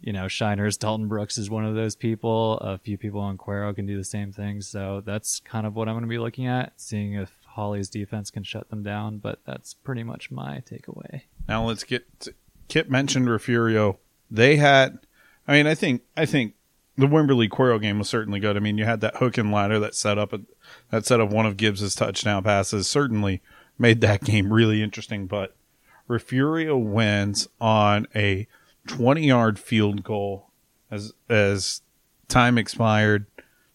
you 0.00 0.12
know, 0.12 0.26
Shiners, 0.26 0.78
Dalton 0.78 1.08
Brooks 1.08 1.38
is 1.38 1.50
one 1.50 1.64
of 1.64 1.74
those 1.74 1.96
people. 1.96 2.58
A 2.58 2.78
few 2.78 2.96
people 2.96 3.20
on 3.20 3.36
Cuero 3.36 3.74
can 3.74 3.86
do 3.86 3.96
the 3.96 4.04
same 4.04 4.30
thing. 4.30 4.60
So 4.60 5.02
that's 5.04 5.40
kind 5.40 5.66
of 5.66 5.74
what 5.74 5.88
I'm 5.88 5.94
going 5.94 6.02
to 6.02 6.08
be 6.08 6.18
looking 6.18 6.46
at, 6.46 6.72
seeing 6.76 7.14
if 7.14 7.37
Hawley's 7.58 7.88
defense 7.88 8.30
can 8.30 8.44
shut 8.44 8.70
them 8.70 8.84
down. 8.84 9.18
But 9.18 9.40
that's 9.44 9.74
pretty 9.74 10.04
much 10.04 10.30
my 10.30 10.62
takeaway. 10.70 11.22
Now 11.48 11.64
let's 11.64 11.82
get 11.82 12.20
to, 12.20 12.34
Kit 12.68 12.88
mentioned 12.88 13.28
Refugio. 13.28 13.98
They 14.30 14.56
had, 14.56 15.00
I 15.48 15.54
mean, 15.54 15.66
I 15.66 15.74
think 15.74 16.02
I 16.16 16.24
think 16.24 16.54
the 16.96 17.06
Wimberley 17.06 17.48
Cuero 17.48 17.80
game 17.80 17.98
was 17.98 18.08
certainly 18.08 18.38
good. 18.38 18.56
I 18.56 18.60
mean, 18.60 18.78
you 18.78 18.84
had 18.84 19.00
that 19.00 19.16
hook 19.16 19.38
and 19.38 19.50
ladder 19.50 19.80
that 19.80 19.96
set 19.96 20.18
up 20.18 20.32
a, 20.32 20.40
that 20.90 21.04
set 21.04 21.20
up 21.20 21.30
one 21.30 21.46
of 21.46 21.56
Gibbs's 21.56 21.96
touchdown 21.96 22.44
passes. 22.44 22.88
Certainly 22.88 23.42
made 23.76 24.00
that 24.02 24.22
game 24.24 24.52
really 24.52 24.80
interesting. 24.80 25.26
But 25.26 25.56
Refugio 26.06 26.78
wins 26.78 27.48
on 27.60 28.06
a 28.14 28.46
20 28.86 29.26
yard 29.26 29.58
field 29.58 30.04
goal 30.04 30.50
as 30.92 31.12
as 31.28 31.82
time 32.28 32.56
expired. 32.56 33.26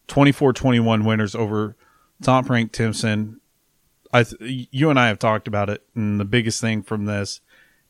24-21 0.10 1.06
winners 1.06 1.34
over 1.34 1.78
top 2.22 2.50
ranked 2.50 2.75
Timpson. 2.75 3.40
I 4.13 4.24
th- 4.24 4.70
you 4.72 4.89
and 4.89 5.00
I 5.00 5.08
have 5.08 5.20
talked 5.20 5.48
about 5.48 5.70
it, 5.70 5.84
and 5.96 6.20
the 6.20 6.25
biggest 6.25 6.62
thing 6.62 6.84
from 6.84 7.05
this 7.05 7.41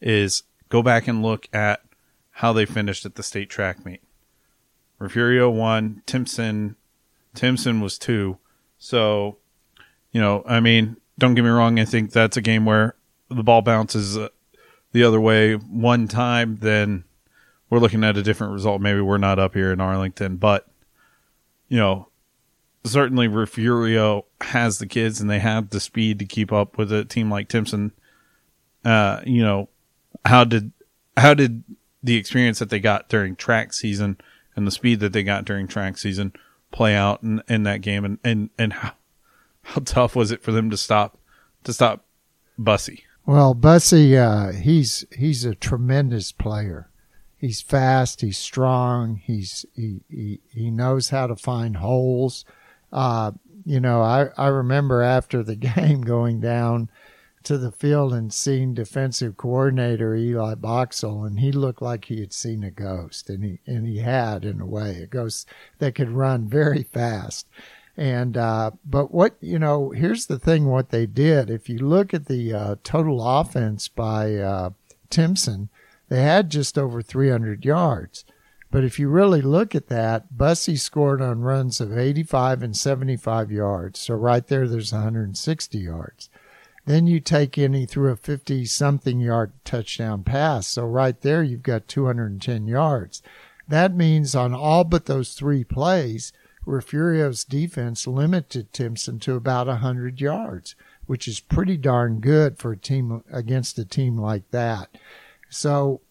is 0.02 0.44
go 0.70 0.82
back 0.82 1.08
and 1.08 1.22
look 1.22 1.48
at 1.54 1.82
how 2.32 2.54
they 2.54 2.66
finished 2.66 3.06
at 3.06 3.16
the 3.16 3.24
state 3.24 3.50
track 3.50 3.86
meet. 3.86 4.02
Refugio 4.98 5.50
won, 5.50 6.02
Timpson 6.06 6.78
Timpson 7.34 7.82
was 7.82 7.98
two. 7.98 8.38
So, 8.78 9.38
you 10.12 10.22
know, 10.22 10.44
I 10.48 10.60
mean, 10.60 10.98
don't 11.18 11.36
get 11.36 11.44
me 11.44 11.50
wrong, 11.50 11.80
I 11.80 11.86
think 11.86 12.12
that's 12.12 12.38
a 12.38 12.42
game 12.42 12.66
where 12.66 12.96
the 13.30 13.44
ball 13.44 13.62
bounces 13.62 14.18
uh, 14.18 14.30
the 14.92 15.04
other 15.04 15.20
way 15.20 15.56
one 15.56 16.08
time, 16.08 16.58
then 16.58 17.04
we're 17.70 17.80
looking 17.80 18.04
at 18.04 18.18
a 18.18 18.24
different 18.24 18.54
result. 18.54 18.82
Maybe 18.82 19.02
we're 19.02 19.18
not 19.18 19.40
up 19.40 19.56
here 19.56 19.72
in 19.72 19.82
Arlington, 19.82 20.38
but 20.38 20.68
you 21.68 21.78
know, 21.78 22.08
certainly 22.86 23.28
Refugio 23.28 24.26
has 24.42 24.78
the 24.78 24.88
kids 24.88 25.22
and 25.22 25.30
they 25.30 25.40
have 25.40 25.70
the 25.70 25.80
speed 25.80 26.20
to 26.20 26.26
keep 26.26 26.52
up 26.52 26.78
with 26.78 26.92
a 26.92 27.06
team 27.06 27.30
like 27.30 27.48
Timpson. 27.48 27.92
Uh, 28.84 29.22
you 29.26 29.42
know, 29.42 29.70
how 30.26 30.44
did 30.44 30.72
how 31.16 31.34
did 31.34 31.64
the 32.02 32.16
experience 32.16 32.60
that 32.60 32.70
they 32.70 32.80
got 32.80 33.08
during 33.08 33.36
track 33.36 33.74
season 33.74 34.18
and 34.56 34.68
the 34.68 34.72
speed 34.72 35.00
that 35.00 35.14
they 35.14 35.24
got 35.24 35.46
during 35.46 35.68
track 35.68 35.98
season 35.98 36.34
play 36.72 36.96
out 36.96 37.24
in, 37.24 37.42
in 37.48 37.64
that 37.64 37.82
game 37.82 38.04
and, 38.04 38.18
and, 38.24 38.50
and 38.58 38.74
how 38.74 38.94
how 39.64 39.82
tough 39.86 40.16
was 40.16 40.32
it 40.32 40.44
for 40.44 40.52
them 40.52 40.70
to 40.70 40.78
stop 40.78 41.18
to 41.64 41.74
stop 41.74 42.06
Bussy? 42.58 43.06
Well, 43.26 43.54
Bussy, 43.54 44.18
uh, 44.18 44.52
he's 44.52 45.06
he's 45.16 45.46
a 45.46 45.56
tremendous 45.56 46.32
player. 46.32 46.90
He's 47.38 47.62
fast. 47.62 48.22
He's 48.22 48.38
strong. 48.38 49.22
He's 49.24 49.66
he 49.74 50.02
he, 50.10 50.42
he 50.50 50.70
knows 50.70 51.10
how 51.10 51.28
to 51.28 51.36
find 51.36 51.78
holes. 51.78 52.44
Uh, 52.94 53.32
you 53.66 53.80
know, 53.80 54.02
I 54.02 54.30
I 54.38 54.48
remember 54.48 55.02
after 55.02 55.44
the 55.44 55.56
game 55.76 56.02
going 56.02 56.40
down 56.40 56.90
to 57.44 57.58
the 57.58 57.72
field 57.72 58.14
and 58.14 58.34
seeing 58.34 58.74
defensive 58.74 59.36
coordinator 59.36 60.16
Eli 60.16 60.56
Boxell, 60.56 61.28
and 61.28 61.40
he 61.40 61.52
looked 61.52 61.82
like 61.82 62.06
he 62.06 62.22
had 62.22 62.32
seen 62.32 62.64
a 62.64 62.72
ghost, 62.72 63.30
and 63.30 63.44
he 63.44 63.60
and 63.66 63.88
he 63.88 63.98
had 63.98 64.46
in 64.46 64.62
a 64.62 64.66
way 64.66 65.02
a 65.02 65.08
ghost 65.08 65.48
that 65.80 65.96
could 65.96 66.10
run 66.10 66.48
very 66.48 66.84
fast. 66.84 67.48
And 67.98 68.38
uh, 68.38 68.72
but 68.86 69.14
what 69.14 69.36
you 69.42 69.60
know, 69.60 69.90
here's 69.90 70.28
the 70.28 70.40
thing: 70.40 70.68
what 70.68 70.90
they 70.90 71.06
did. 71.06 71.50
If 71.50 71.70
you 71.70 71.80
look 71.80 72.14
at 72.14 72.28
the 72.28 72.54
uh, 72.54 72.76
total 72.84 73.26
offense 73.28 73.88
by 73.88 74.36
uh, 74.36 74.70
Timpson, 75.10 75.70
they 76.10 76.22
had 76.22 76.50
just 76.50 76.78
over 76.78 77.02
300 77.02 77.66
yards. 77.66 78.26
But 78.74 78.84
if 78.84 78.98
you 78.98 79.08
really 79.08 79.44
look 79.44 79.76
at 79.76 79.90
that, 79.90 80.36
Bussy 80.36 80.78
scored 80.78 81.22
on 81.22 81.42
runs 81.42 81.80
of 81.80 81.96
85 81.96 82.64
and 82.64 82.76
75 82.76 83.52
yards. 83.52 84.00
So 84.00 84.16
right 84.16 84.48
there, 84.48 84.68
there's 84.68 84.92
160 84.92 85.78
yards. 85.78 86.28
Then 86.88 87.06
you 87.06 87.20
take 87.20 87.54
he 87.54 87.86
threw 87.86 88.10
a 88.10 88.16
50 88.16 88.66
something 88.66 89.20
yard 89.20 89.52
touchdown 89.64 90.24
pass. 90.24 90.66
So 90.66 90.88
right 90.88 91.22
there, 91.22 91.44
you've 91.44 91.62
got 91.62 91.88
210 91.88 92.66
yards. 92.66 93.22
That 93.68 93.96
means 93.96 94.34
on 94.34 94.56
all 94.56 94.86
but 94.86 95.06
those 95.06 95.36
three 95.36 95.64
plays, 95.64 96.34
Refugio's 96.66 97.44
defense 97.44 98.08
limited 98.08 98.74
Timpson 98.74 99.20
to 99.20 99.36
about 99.36 99.68
100 99.68 100.20
yards, 100.20 100.74
which 101.06 101.28
is 101.28 101.40
pretty 101.40 101.78
darn 101.78 102.20
good 102.22 102.58
for 102.58 102.72
a 102.72 102.78
team 102.78 103.24
against 103.32 103.78
a 103.78 103.86
team 103.86 104.18
like 104.18 104.50
that. 104.50 104.98
So, 105.48 106.02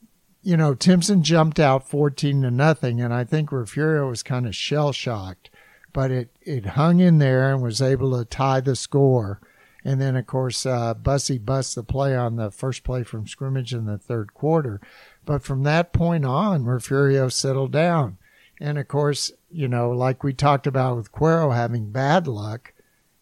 you 0.43 0.57
know, 0.57 0.75
Timpson 0.75 1.23
jumped 1.23 1.61
out 1.61 1.89
14 1.89 2.43
to 2.43 2.51
nothing, 2.51 3.01
and 3.01 3.15
I 3.15 3.25
think 3.25 3.53
Refugio 3.53 4.09
was 4.09 4.23
kind 4.23 4.47
of 4.47 4.57
shell 4.57 4.93
shocked, 4.93 5.51
but 5.93 6.11
it, 6.11 6.31
it 6.43 6.67
hung 6.67 7.01
in 7.01 7.19
there 7.19 7.53
and 7.53 7.63
was 7.63 7.81
able 7.81 8.19
to 8.19 8.25
tie 8.25 8.61
the 8.61 8.77
score. 8.77 9.41
And 9.85 10.01
then, 10.01 10.17
of 10.17 10.27
course, 10.27 10.65
uh, 10.65 10.95
Bussy 10.95 11.39
busts 11.39 11.75
the 11.75 11.83
play 11.83 12.17
on 12.17 12.37
the 12.37 12.51
first 12.51 12.85
play 12.85 13.03
from 13.03 13.27
scrimmage 13.27 13.75
in 13.75 13.87
the 13.87 13.99
third 13.99 14.33
quarter. 14.35 14.81
But 15.25 15.43
from 15.43 15.63
that 15.65 15.93
point 15.93 16.25
on, 16.25 16.65
Refugio 16.65 17.29
settled 17.29 17.73
down. 17.73 18.19
And 18.61 18.79
of 18.79 18.87
course, 18.87 19.33
you 19.51 19.67
know, 19.67 19.91
like 19.91 20.23
we 20.23 20.33
talked 20.33 20.69
about 20.69 20.97
with 20.97 21.13
Cuero 21.13 21.55
having 21.55 21.91
bad 21.91 22.29
luck, 22.29 22.73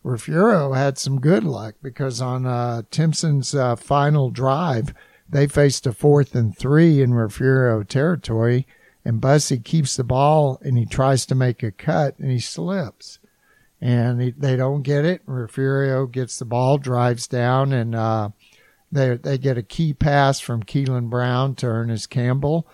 Refugio 0.02 0.72
had 0.72 0.98
some 0.98 1.20
good 1.20 1.44
luck 1.44 1.76
because 1.82 2.20
on 2.20 2.46
uh, 2.46 2.82
uh, 2.92 3.76
final 3.76 4.30
drive, 4.30 4.94
they 5.30 5.46
faced 5.46 5.86
a 5.86 5.92
fourth 5.92 6.34
and 6.34 6.56
three 6.56 7.00
in 7.00 7.14
Refugio 7.14 7.82
territory, 7.84 8.66
and 9.04 9.20
Bussy 9.20 9.58
keeps 9.58 9.96
the 9.96 10.04
ball 10.04 10.58
and 10.62 10.76
he 10.76 10.84
tries 10.84 11.24
to 11.26 11.34
make 11.34 11.62
a 11.62 11.70
cut 11.70 12.18
and 12.18 12.30
he 12.30 12.40
slips. 12.40 13.18
And 13.80 14.20
he, 14.20 14.30
they 14.32 14.56
don't 14.56 14.82
get 14.82 15.04
it. 15.04 15.22
Refugio 15.24 16.06
gets 16.06 16.38
the 16.38 16.44
ball, 16.44 16.76
drives 16.76 17.26
down, 17.26 17.72
and 17.72 17.94
uh, 17.94 18.30
they 18.92 19.16
they 19.16 19.38
get 19.38 19.56
a 19.56 19.62
key 19.62 19.94
pass 19.94 20.38
from 20.38 20.64
Keelan 20.64 21.08
Brown 21.08 21.54
to 21.56 21.66
Ernest 21.66 22.10
Campbell, 22.10 22.68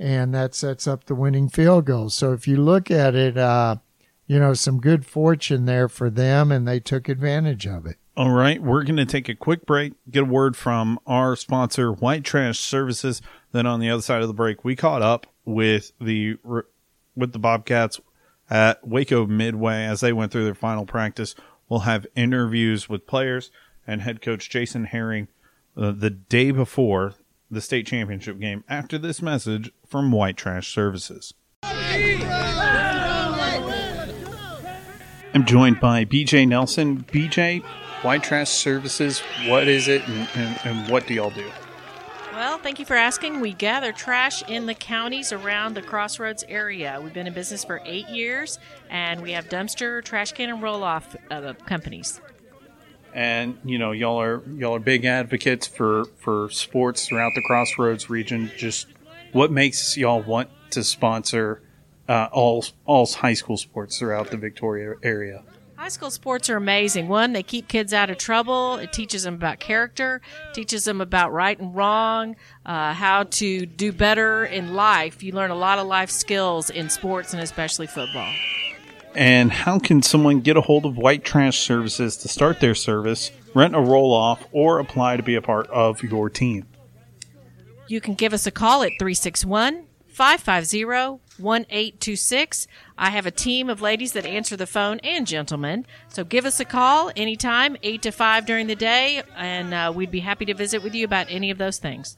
and 0.00 0.34
that 0.34 0.56
sets 0.56 0.88
up 0.88 1.04
the 1.04 1.14
winning 1.14 1.48
field 1.48 1.84
goal. 1.84 2.10
So 2.10 2.32
if 2.32 2.48
you 2.48 2.56
look 2.56 2.90
at 2.90 3.14
it, 3.14 3.38
uh, 3.38 3.76
you 4.26 4.40
know, 4.40 4.52
some 4.52 4.80
good 4.80 5.06
fortune 5.06 5.66
there 5.66 5.88
for 5.88 6.10
them, 6.10 6.50
and 6.50 6.66
they 6.66 6.80
took 6.80 7.08
advantage 7.08 7.64
of 7.64 7.86
it. 7.86 7.97
All 8.18 8.32
right, 8.32 8.60
we're 8.60 8.82
going 8.82 8.96
to 8.96 9.06
take 9.06 9.28
a 9.28 9.34
quick 9.36 9.64
break, 9.64 9.92
get 10.10 10.24
a 10.24 10.26
word 10.26 10.56
from 10.56 10.98
our 11.06 11.36
sponsor, 11.36 11.92
White 11.92 12.24
Trash 12.24 12.58
Services. 12.58 13.22
Then 13.52 13.64
on 13.64 13.78
the 13.78 13.88
other 13.90 14.02
side 14.02 14.22
of 14.22 14.26
the 14.26 14.34
break, 14.34 14.64
we 14.64 14.74
caught 14.74 15.02
up 15.02 15.28
with 15.44 15.92
the 16.00 16.36
with 17.14 17.32
the 17.32 17.38
Bobcats 17.38 18.00
at 18.50 18.84
Waco 18.84 19.24
Midway 19.28 19.84
as 19.84 20.00
they 20.00 20.12
went 20.12 20.32
through 20.32 20.46
their 20.46 20.56
final 20.56 20.84
practice. 20.84 21.36
We'll 21.68 21.78
have 21.80 22.08
interviews 22.16 22.88
with 22.88 23.06
players 23.06 23.52
and 23.86 24.02
head 24.02 24.20
coach 24.20 24.50
Jason 24.50 24.86
Herring 24.86 25.28
uh, 25.76 25.92
the 25.92 26.10
day 26.10 26.50
before 26.50 27.14
the 27.48 27.60
state 27.60 27.86
championship 27.86 28.40
game. 28.40 28.64
After 28.68 28.98
this 28.98 29.22
message 29.22 29.70
from 29.86 30.10
White 30.10 30.36
Trash 30.36 30.74
Services. 30.74 31.34
I'm 35.34 35.44
joined 35.46 35.78
by 35.78 36.04
BJ 36.04 36.48
Nelson. 36.48 37.04
BJ, 37.04 37.62
White 38.02 38.22
Trash 38.22 38.50
Services, 38.50 39.20
what 39.46 39.66
is 39.66 39.88
it 39.88 40.06
and, 40.06 40.28
and, 40.36 40.60
and, 40.64 40.90
what 40.90 41.08
do 41.08 41.14
y'all 41.14 41.30
do? 41.30 41.50
Well, 42.32 42.58
thank 42.58 42.78
you 42.78 42.84
for 42.84 42.94
asking. 42.94 43.40
We 43.40 43.52
gather 43.52 43.90
trash 43.90 44.42
in 44.48 44.66
the 44.66 44.74
counties 44.74 45.32
around 45.32 45.74
the 45.74 45.82
Crossroads 45.82 46.44
area. 46.48 47.00
We've 47.02 47.12
been 47.12 47.26
in 47.26 47.32
business 47.32 47.64
for 47.64 47.82
eight 47.84 48.08
years 48.08 48.60
and 48.88 49.20
we 49.20 49.32
have 49.32 49.48
dumpster, 49.48 50.04
trash 50.04 50.30
can, 50.30 50.48
and 50.48 50.62
roll 50.62 50.84
off 50.84 51.16
uh, 51.32 51.54
companies. 51.66 52.20
and 53.12 53.58
you 53.64 53.78
know 53.78 53.90
y'all 53.90 54.20
are 54.20 54.44
y'all 54.56 54.76
are 54.76 54.78
big 54.78 55.04
advocates 55.04 55.66
for 55.66 56.04
for 56.18 56.48
sports 56.50 57.08
throughout 57.08 57.32
the 57.34 57.42
Crossroads 57.42 58.08
region. 58.08 58.52
Just 58.56 58.86
what 59.32 59.50
makes 59.50 59.96
y'all 59.96 60.22
want 60.22 60.50
to 60.70 60.84
sponsor 60.84 61.62
uh, 62.08 62.28
all 62.30 62.64
all 62.84 63.06
high 63.06 63.34
school 63.34 63.56
sports 63.56 63.98
throughout 63.98 64.30
the 64.30 64.36
Victoria 64.36 64.94
area? 65.02 65.42
High 65.78 65.90
school 65.90 66.10
sports 66.10 66.50
are 66.50 66.56
amazing. 66.56 67.06
One, 67.06 67.32
they 67.34 67.44
keep 67.44 67.68
kids 67.68 67.94
out 67.94 68.10
of 68.10 68.18
trouble. 68.18 68.78
It 68.78 68.92
teaches 68.92 69.22
them 69.22 69.34
about 69.34 69.60
character, 69.60 70.20
teaches 70.52 70.84
them 70.84 71.00
about 71.00 71.32
right 71.32 71.56
and 71.56 71.72
wrong, 71.72 72.34
uh, 72.66 72.92
how 72.92 73.22
to 73.22 73.64
do 73.64 73.92
better 73.92 74.44
in 74.44 74.74
life. 74.74 75.22
You 75.22 75.30
learn 75.30 75.52
a 75.52 75.54
lot 75.54 75.78
of 75.78 75.86
life 75.86 76.10
skills 76.10 76.68
in 76.68 76.90
sports 76.90 77.32
and 77.32 77.40
especially 77.40 77.86
football. 77.86 78.28
And 79.14 79.52
how 79.52 79.78
can 79.78 80.02
someone 80.02 80.40
get 80.40 80.56
a 80.56 80.62
hold 80.62 80.84
of 80.84 80.96
White 80.96 81.22
Trash 81.22 81.60
Services 81.60 82.16
to 82.18 82.28
start 82.28 82.58
their 82.58 82.74
service, 82.74 83.30
rent 83.54 83.76
a 83.76 83.80
roll 83.80 84.12
off, 84.12 84.44
or 84.50 84.80
apply 84.80 85.16
to 85.16 85.22
be 85.22 85.36
a 85.36 85.42
part 85.42 85.68
of 85.68 86.02
your 86.02 86.28
team? 86.28 86.66
You 87.86 88.00
can 88.00 88.14
give 88.14 88.34
us 88.34 88.48
a 88.48 88.50
call 88.50 88.82
at 88.82 88.90
361 88.98 89.84
550 90.18 90.84
1826. 91.38 92.66
I 92.98 93.10
have 93.10 93.24
a 93.24 93.30
team 93.30 93.70
of 93.70 93.80
ladies 93.80 94.14
that 94.14 94.26
answer 94.26 94.56
the 94.56 94.66
phone 94.66 94.98
and 95.04 95.24
gentlemen. 95.28 95.86
So 96.08 96.24
give 96.24 96.44
us 96.44 96.58
a 96.58 96.64
call 96.64 97.12
anytime, 97.14 97.76
8 97.84 98.02
to 98.02 98.10
5 98.10 98.44
during 98.44 98.66
the 98.66 98.74
day, 98.74 99.22
and 99.36 99.72
uh, 99.72 99.92
we'd 99.94 100.10
be 100.10 100.18
happy 100.18 100.44
to 100.46 100.54
visit 100.54 100.82
with 100.82 100.92
you 100.92 101.04
about 101.04 101.28
any 101.30 101.52
of 101.52 101.58
those 101.58 101.78
things. 101.78 102.16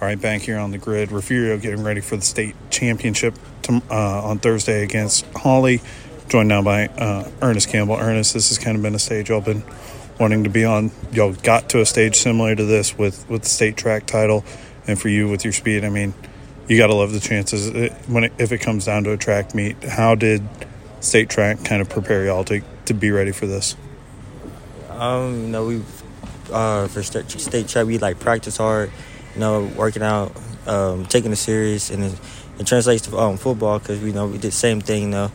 All 0.00 0.08
right, 0.08 0.20
back 0.20 0.42
here 0.42 0.58
on 0.58 0.70
the 0.70 0.78
grid, 0.78 1.10
Refugio 1.10 1.58
getting 1.58 1.82
ready 1.82 2.00
for 2.00 2.14
the 2.14 2.22
state 2.22 2.54
championship 2.70 3.34
to, 3.62 3.82
uh, 3.90 4.22
on 4.22 4.38
Thursday 4.38 4.84
against 4.84 5.26
Hawley. 5.34 5.80
Joined 6.28 6.48
now 6.48 6.62
by 6.62 6.86
uh, 6.86 7.28
Ernest 7.42 7.68
Campbell. 7.68 7.96
Ernest, 7.96 8.34
this 8.34 8.48
has 8.48 8.58
kind 8.58 8.76
of 8.76 8.82
been 8.82 8.94
a 8.94 8.98
stage 8.98 9.28
y'all 9.28 9.40
been 9.40 9.62
wanting 10.18 10.44
to 10.44 10.50
be 10.50 10.64
on. 10.64 10.90
Y'all 11.12 11.32
got 11.32 11.68
to 11.70 11.80
a 11.80 11.86
stage 11.86 12.16
similar 12.16 12.54
to 12.54 12.64
this 12.64 12.96
with 12.96 13.28
with 13.28 13.42
the 13.42 13.48
state 13.48 13.76
track 13.76 14.06
title, 14.06 14.44
and 14.86 14.98
for 14.98 15.08
you 15.08 15.28
with 15.28 15.44
your 15.44 15.52
speed, 15.52 15.84
I 15.84 15.90
mean, 15.90 16.14
you 16.68 16.78
got 16.78 16.88
to 16.88 16.94
love 16.94 17.12
the 17.12 17.20
chances 17.20 17.68
it, 17.68 17.92
when 18.06 18.24
it, 18.24 18.32
if 18.38 18.52
it 18.52 18.58
comes 18.58 18.86
down 18.86 19.04
to 19.04 19.12
a 19.12 19.16
track 19.16 19.54
meet. 19.54 19.82
How 19.84 20.14
did 20.14 20.42
state 21.00 21.28
track 21.28 21.64
kind 21.64 21.82
of 21.82 21.88
prepare 21.88 22.24
y'all 22.24 22.44
to 22.44 22.62
to 22.86 22.94
be 22.94 23.10
ready 23.10 23.32
for 23.32 23.46
this? 23.46 23.76
Um, 24.90 25.42
you 25.42 25.48
know, 25.48 25.66
we 25.66 25.82
uh, 26.52 26.88
for 26.88 27.02
state, 27.02 27.30
state 27.30 27.68
track 27.68 27.86
we 27.86 27.98
like 27.98 28.18
practice 28.18 28.56
hard, 28.56 28.90
you 29.34 29.40
know, 29.40 29.70
working 29.76 30.02
out, 30.02 30.32
um, 30.66 31.04
taking 31.06 31.32
it 31.32 31.36
serious, 31.36 31.90
and 31.90 32.04
it, 32.04 32.18
it 32.58 32.66
translates 32.66 33.02
to 33.08 33.18
um, 33.18 33.36
football 33.36 33.78
because 33.78 34.00
we 34.00 34.12
know 34.12 34.26
we 34.26 34.34
did 34.34 34.42
the 34.42 34.52
same 34.52 34.80
thing. 34.80 35.02
You 35.04 35.08
know, 35.08 35.32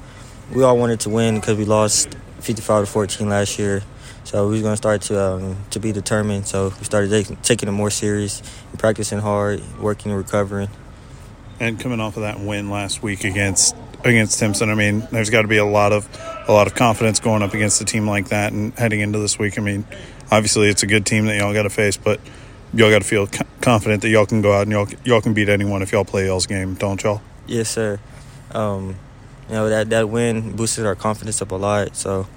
we 0.54 0.64
all 0.64 0.78
wanted 0.78 1.00
to 1.02 1.10
win 1.10 1.36
because 1.36 1.58
we 1.58 1.66
lost 1.66 2.16
55 2.40 2.86
to 2.86 2.92
14 2.92 3.30
last 3.30 3.60
year, 3.60 3.84
so 4.24 4.48
we 4.48 4.54
was 4.54 4.62
gonna 4.62 4.78
start 4.78 5.02
to 5.04 5.22
um, 5.22 5.58
to 5.72 5.80
be 5.80 5.92
determined. 5.92 6.48
So 6.48 6.74
we 6.78 6.86
started 6.86 7.10
taking, 7.10 7.36
taking 7.38 7.70
it 7.70 7.74
more 7.74 7.90
serious, 7.90 8.42
practicing 8.78 9.20
hard, 9.20 9.62
working 9.80 10.12
and 10.12 10.18
recovering. 10.18 10.70
And 11.60 11.80
coming 11.80 12.00
off 12.00 12.16
of 12.16 12.24
that 12.24 12.40
win 12.40 12.70
last 12.70 13.04
week 13.04 13.24
against 13.26 13.76
against 14.04 14.40
Timpson, 14.40 14.70
I 14.70 14.76
mean, 14.76 15.08
there's 15.12 15.30
got 15.30 15.42
to 15.42 15.48
be 15.48 15.58
a 15.58 15.66
lot 15.66 15.92
of 15.92 16.08
a 16.48 16.54
lot 16.54 16.68
of 16.68 16.76
confidence 16.76 17.20
going 17.20 17.44
up 17.44 17.54
against 17.54 17.82
a 17.82 17.86
team 17.86 18.08
like 18.08 18.30
that 18.30 18.54
and 18.54 18.74
heading 18.78 19.02
into 19.02 19.20
this 19.20 19.38
week. 19.38 19.60
I 19.60 19.62
mean, 19.62 19.86
obviously 20.32 20.70
it's 20.70 20.84
a 20.84 20.88
good 20.88 21.06
team 21.06 21.26
that 21.26 21.38
y'all 21.38 21.54
got 21.54 21.64
to 21.64 21.70
face, 21.70 21.98
but 21.98 22.20
y'all 22.74 22.90
got 22.90 23.02
to 23.02 23.08
feel 23.08 23.28
confident 23.62 24.02
that 24.02 24.10
y'all 24.10 24.26
can 24.26 24.42
go 24.42 24.54
out 24.54 24.64
and 24.64 24.72
y'all 24.72 24.88
y'all 25.04 25.22
can 25.22 25.34
beat 25.34 25.50
anyone 25.50 25.82
if 25.82 25.92
y'all 25.92 26.06
play 26.06 26.26
y'all's 26.26 26.48
game, 26.48 26.76
don't 26.76 27.04
y'all? 27.04 27.22
Yes, 27.46 27.70
sir. 27.70 28.00
Um, 28.52 28.96
you 29.50 29.56
know 29.56 29.68
that 29.70 29.90
that 29.90 30.10
win 30.10 30.56
boosted 30.56 30.86
our 30.86 30.96
confidence 30.96 31.42
up 31.42 31.52
a 31.52 31.56
lot. 31.56 31.96
So, 31.96 32.28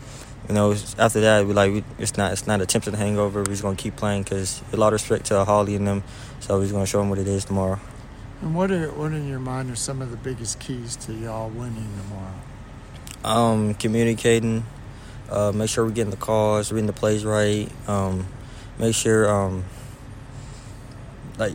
you 0.49 0.55
know, 0.55 0.73
after 0.99 1.21
that, 1.21 1.47
we 1.47 1.53
like 1.53 1.73
we, 1.73 1.85
it's 1.99 2.17
not 2.17 2.33
it's 2.33 2.47
not 2.47 2.63
a 2.63 2.67
Timpson 2.67 2.95
hangover. 2.95 3.41
We're 3.41 3.47
just 3.47 3.63
gonna 3.63 3.77
keep 3.77 3.97
playing 3.97 4.23
because 4.23 4.63
a 4.73 4.77
lot 4.77 4.89
of 4.89 4.95
respect 4.95 5.27
to 5.27 5.45
Hawley 5.45 5.77
and 5.77 5.87
them. 5.87 6.05
So 6.41 6.57
we're 6.57 6.63
just 6.63 6.73
gonna 6.73 6.87
show 6.87 7.01
them 7.01 7.11
what 7.11 7.19
it 7.19 7.29
is 7.29 7.45
tomorrow. 7.45 7.79
And 8.41 8.55
what 8.55 8.71
are 8.71 8.91
what 8.93 9.13
in 9.13 9.29
your 9.29 9.39
mind 9.39 9.71
are 9.71 9.77
some 9.77 10.01
of 10.01 10.11
the 10.11 10.17
biggest 10.17 10.59
keys 10.59 10.97
to 10.97 11.13
y'all 11.13 11.51
winning 11.51 11.89
tomorrow? 12.03 12.35
Um, 13.25 13.75
communicating, 13.75 14.65
uh, 15.31 15.53
make 15.53 15.69
sure 15.69 15.85
we're 15.85 15.93
getting 15.93 16.11
the 16.11 16.17
calls, 16.17 16.73
reading 16.73 16.87
the 16.87 16.93
plays 16.93 17.25
right. 17.25 17.71
Um, 17.87 18.27
make 18.79 18.97
sure, 18.97 19.31
um, 19.31 19.65
like, 21.39 21.55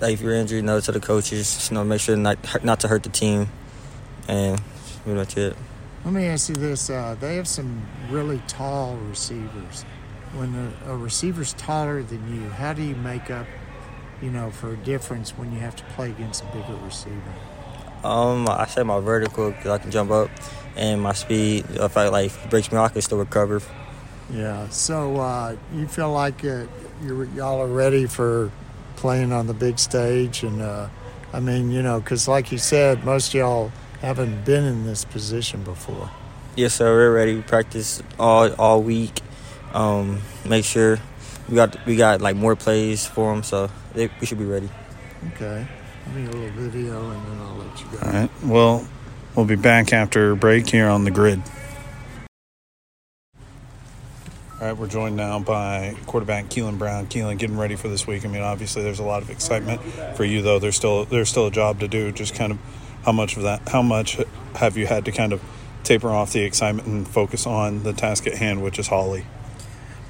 like 0.00 0.12
if 0.12 0.20
you're 0.20 0.34
injured, 0.34 0.56
you 0.56 0.62
know, 0.62 0.78
to 0.78 0.92
the 0.92 1.00
coaches, 1.00 1.68
you 1.70 1.74
know, 1.74 1.82
make 1.82 2.00
sure 2.00 2.16
not 2.16 2.62
not 2.62 2.80
to 2.80 2.88
hurt 2.88 3.02
the 3.02 3.08
team, 3.08 3.48
and 4.28 4.60
pretty 5.02 5.18
much 5.18 5.36
it. 5.36 5.56
Let 6.04 6.14
me 6.14 6.26
ask 6.26 6.48
you 6.48 6.54
this: 6.56 6.90
uh, 6.90 7.16
They 7.20 7.36
have 7.36 7.48
some 7.48 7.86
really 8.10 8.42
tall 8.48 8.96
receivers. 9.08 9.84
When 10.34 10.54
a, 10.86 10.92
a 10.92 10.96
receiver's 10.96 11.52
taller 11.54 12.02
than 12.02 12.34
you, 12.34 12.48
how 12.48 12.72
do 12.72 12.82
you 12.82 12.96
make 12.96 13.30
up, 13.30 13.46
you 14.22 14.30
know, 14.30 14.50
for 14.50 14.72
a 14.72 14.76
difference 14.78 15.30
when 15.36 15.52
you 15.52 15.60
have 15.60 15.76
to 15.76 15.84
play 15.94 16.10
against 16.10 16.42
a 16.42 16.46
bigger 16.46 16.74
receiver? 16.84 17.34
Um, 18.02 18.48
I 18.48 18.66
say 18.66 18.82
my 18.82 18.98
vertical 18.98 19.50
because 19.50 19.70
I 19.70 19.78
can 19.78 19.90
jump 19.90 20.10
up, 20.10 20.30
and 20.76 21.00
my 21.00 21.12
speed. 21.12 21.66
If 21.70 21.96
I 21.96 22.08
like 22.08 22.26
if 22.26 22.50
breaks 22.50 22.72
me, 22.72 22.78
off, 22.78 22.90
I 22.90 22.92
can 22.94 23.02
still 23.02 23.18
recover. 23.18 23.62
Yeah. 24.32 24.68
So 24.70 25.16
uh, 25.16 25.56
you 25.74 25.86
feel 25.86 26.10
like 26.10 26.44
uh, 26.44 26.64
you're, 27.04 27.24
y'all 27.26 27.60
are 27.60 27.66
ready 27.66 28.06
for 28.06 28.50
playing 28.96 29.32
on 29.32 29.46
the 29.46 29.54
big 29.54 29.78
stage, 29.78 30.42
and 30.42 30.62
uh, 30.62 30.88
I 31.32 31.40
mean, 31.40 31.70
you 31.70 31.82
know, 31.82 32.00
because 32.00 32.26
like 32.26 32.50
you 32.50 32.58
said, 32.58 33.04
most 33.04 33.34
y'all 33.34 33.70
haven't 34.02 34.44
been 34.44 34.64
in 34.64 34.84
this 34.84 35.04
position 35.04 35.62
before. 35.62 36.10
Yes, 36.56 36.74
sir. 36.74 36.92
We're 36.92 37.14
ready. 37.14 37.36
We 37.36 37.42
practice 37.42 38.02
all 38.18 38.52
all 38.54 38.82
week. 38.82 39.20
Um, 39.72 40.20
make 40.44 40.64
sure 40.64 40.98
we 41.48 41.54
got 41.54 41.86
we 41.86 41.96
got 41.96 42.20
like 42.20 42.36
more 42.36 42.56
plays 42.56 43.06
for 43.06 43.32
them, 43.32 43.42
so 43.42 43.70
they, 43.94 44.10
we 44.20 44.26
should 44.26 44.38
be 44.38 44.44
ready. 44.44 44.68
Okay. 45.34 45.66
Give 46.04 46.14
me 46.16 46.26
a 46.26 46.30
little 46.30 46.50
video, 46.70 47.10
and 47.10 47.26
then 47.26 47.40
I'll 47.40 47.54
let 47.54 47.80
you 47.80 47.86
go. 47.86 48.06
All 48.06 48.12
right. 48.12 48.30
Well, 48.44 48.88
we'll 49.34 49.46
be 49.46 49.56
back 49.56 49.92
after 49.92 50.34
break 50.34 50.68
here 50.68 50.88
on 50.88 51.04
the 51.04 51.10
grid. 51.10 51.40
All 54.60 54.68
right, 54.68 54.76
we're 54.76 54.86
joined 54.86 55.16
now 55.16 55.40
by 55.40 55.96
quarterback 56.06 56.44
Keelan 56.44 56.78
Brown. 56.78 57.06
Keelan 57.06 57.36
getting 57.36 57.58
ready 57.58 57.74
for 57.74 57.88
this 57.88 58.06
week. 58.06 58.24
I 58.24 58.28
mean, 58.28 58.42
obviously, 58.42 58.82
there's 58.82 59.00
a 59.00 59.04
lot 59.04 59.22
of 59.22 59.30
excitement 59.30 59.80
for 60.16 60.24
you, 60.24 60.42
though. 60.42 60.58
There's 60.58 60.76
still 60.76 61.04
there's 61.04 61.28
still 61.28 61.46
a 61.46 61.50
job 61.50 61.80
to 61.80 61.88
do. 61.88 62.12
Just 62.12 62.34
kind 62.34 62.52
of 62.52 62.58
how 63.04 63.12
much 63.12 63.36
of 63.36 63.42
that? 63.42 63.68
How 63.68 63.82
much 63.82 64.18
have 64.54 64.76
you 64.76 64.86
had 64.86 65.04
to 65.06 65.12
kind 65.12 65.32
of 65.32 65.42
taper 65.84 66.10
off 66.10 66.32
the 66.32 66.42
excitement 66.42 66.86
and 66.86 67.06
focus 67.06 67.46
on 67.46 67.82
the 67.82 67.92
task 67.92 68.26
at 68.26 68.34
hand, 68.34 68.62
which 68.62 68.78
is 68.78 68.86
Hawley? 68.86 69.24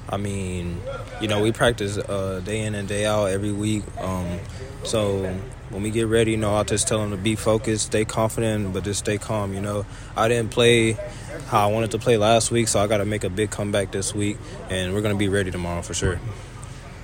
I 0.09 0.17
mean, 0.17 0.81
you 1.21 1.27
know, 1.27 1.41
we 1.41 1.51
practice 1.51 1.97
uh, 1.97 2.41
day 2.43 2.61
in 2.61 2.75
and 2.75 2.87
day 2.87 3.05
out 3.05 3.25
every 3.25 3.51
week. 3.51 3.83
Um, 3.99 4.39
so 4.83 5.23
when 5.69 5.81
we 5.81 5.89
get 5.89 6.07
ready, 6.07 6.31
you 6.31 6.37
know, 6.37 6.55
I 6.55 6.63
just 6.63 6.87
tell 6.87 6.99
them 6.99 7.11
to 7.11 7.17
be 7.17 7.35
focused, 7.35 7.87
stay 7.87 8.05
confident, 8.05 8.73
but 8.73 8.83
just 8.83 8.99
stay 8.99 9.17
calm. 9.17 9.53
You 9.53 9.61
know, 9.61 9.85
I 10.15 10.27
didn't 10.27 10.51
play 10.51 10.97
how 11.47 11.67
I 11.67 11.71
wanted 11.71 11.91
to 11.91 11.99
play 11.99 12.17
last 12.17 12.51
week, 12.51 12.67
so 12.67 12.79
I 12.79 12.87
got 12.87 12.97
to 12.97 13.05
make 13.05 13.23
a 13.23 13.29
big 13.29 13.49
comeback 13.49 13.91
this 13.91 14.13
week, 14.13 14.37
and 14.69 14.93
we're 14.93 15.01
gonna 15.01 15.15
be 15.15 15.29
ready 15.29 15.51
tomorrow 15.51 15.81
for 15.81 15.93
sure. 15.93 16.19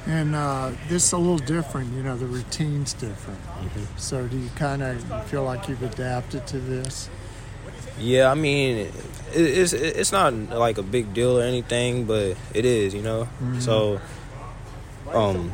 And 0.10 0.34
uh, 0.34 0.72
this 0.88 1.06
is 1.06 1.12
a 1.14 1.20
little 1.20 1.38
different, 1.38 1.94
you 1.94 2.02
know, 2.02 2.18
the 2.18 2.26
routine's 2.26 2.94
different. 2.94 3.40
Mm-hmm. 3.44 3.98
So 3.98 4.28
do 4.28 4.40
you 4.40 4.50
kind 4.56 4.82
of 4.82 5.30
feel 5.30 5.44
like 5.44 5.70
you've 5.70 5.84
adapted 5.84 6.48
to 6.48 6.58
this? 6.58 7.12
Yeah, 8.00 8.32
I 8.32 8.34
mean, 8.34 8.92
it's 9.34 9.74
it's 9.74 10.12
not 10.12 10.34
like 10.34 10.80
a 10.80 10.84
big 10.84 11.14
deal 11.14 11.38
or 11.38 11.44
anything, 11.44 12.06
but 12.06 12.36
it 12.56 12.66
is, 12.66 12.96
you 12.96 13.04
know. 13.04 13.26
Mm-hmm. 13.26 13.60
So, 13.60 14.02
um, 15.14 15.54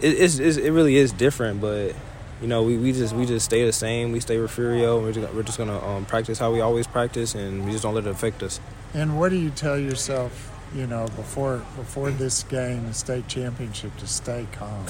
it, 0.00 0.14
it's, 0.14 0.40
it's, 0.40 0.56
it 0.56 0.72
really 0.72 0.96
is 0.96 1.12
different, 1.12 1.60
but 1.60 1.94
you 2.40 2.48
know, 2.48 2.64
we, 2.64 2.78
we 2.78 2.92
just 2.92 3.14
we 3.14 3.26
just 3.26 3.44
stay 3.44 3.64
the 3.64 3.72
same. 3.72 4.10
We 4.10 4.18
stay 4.18 4.38
Refugio. 4.38 5.00
We're 5.00 5.12
just, 5.12 5.32
we're 5.32 5.44
just 5.44 5.58
gonna 5.58 5.78
um, 5.86 6.04
practice 6.04 6.40
how 6.40 6.50
we 6.50 6.60
always 6.60 6.88
practice, 6.88 7.36
and 7.36 7.64
we 7.64 7.70
just 7.70 7.84
don't 7.84 7.94
let 7.94 8.06
it 8.06 8.10
affect 8.10 8.42
us. 8.42 8.58
And 8.92 9.20
what 9.20 9.28
do 9.28 9.36
you 9.36 9.50
tell 9.50 9.78
yourself? 9.78 10.51
You 10.74 10.86
know, 10.86 11.06
before 11.16 11.58
before 11.76 12.10
this 12.10 12.44
game, 12.44 12.86
the 12.86 12.94
state 12.94 13.28
championship, 13.28 13.94
to 13.98 14.06
stay 14.06 14.46
calm. 14.52 14.86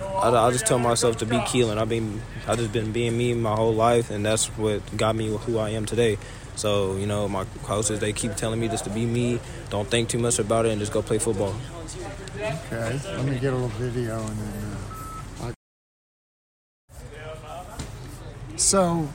I, 0.00 0.28
I 0.28 0.50
just 0.50 0.66
tell 0.66 0.80
myself 0.80 1.18
to 1.18 1.26
be 1.26 1.36
Keelan. 1.36 1.78
I've 1.78 1.88
been 1.88 2.20
I 2.48 2.56
just 2.56 2.72
been 2.72 2.90
being 2.90 3.16
me 3.16 3.34
my 3.34 3.54
whole 3.54 3.72
life, 3.72 4.10
and 4.10 4.26
that's 4.26 4.46
what 4.58 4.82
got 4.96 5.14
me 5.14 5.28
who 5.28 5.58
I 5.58 5.70
am 5.70 5.86
today. 5.86 6.18
So 6.56 6.96
you 6.96 7.06
know, 7.06 7.28
my 7.28 7.44
coaches 7.62 8.00
they 8.00 8.12
keep 8.12 8.34
telling 8.34 8.58
me 8.58 8.66
just 8.66 8.84
to 8.84 8.90
be 8.90 9.06
me. 9.06 9.38
Don't 9.70 9.88
think 9.88 10.08
too 10.08 10.18
much 10.18 10.40
about 10.40 10.66
it, 10.66 10.72
and 10.72 10.80
just 10.80 10.92
go 10.92 11.00
play 11.00 11.18
football. 11.18 11.54
Okay, 12.34 13.00
let 13.04 13.24
me 13.24 13.38
get 13.38 13.52
a 13.52 13.56
little 13.56 13.68
video 13.68 14.18
and 14.18 14.38
then. 14.38 14.76
Uh, 15.42 15.46
I... 15.46 15.54
So, 18.56 19.08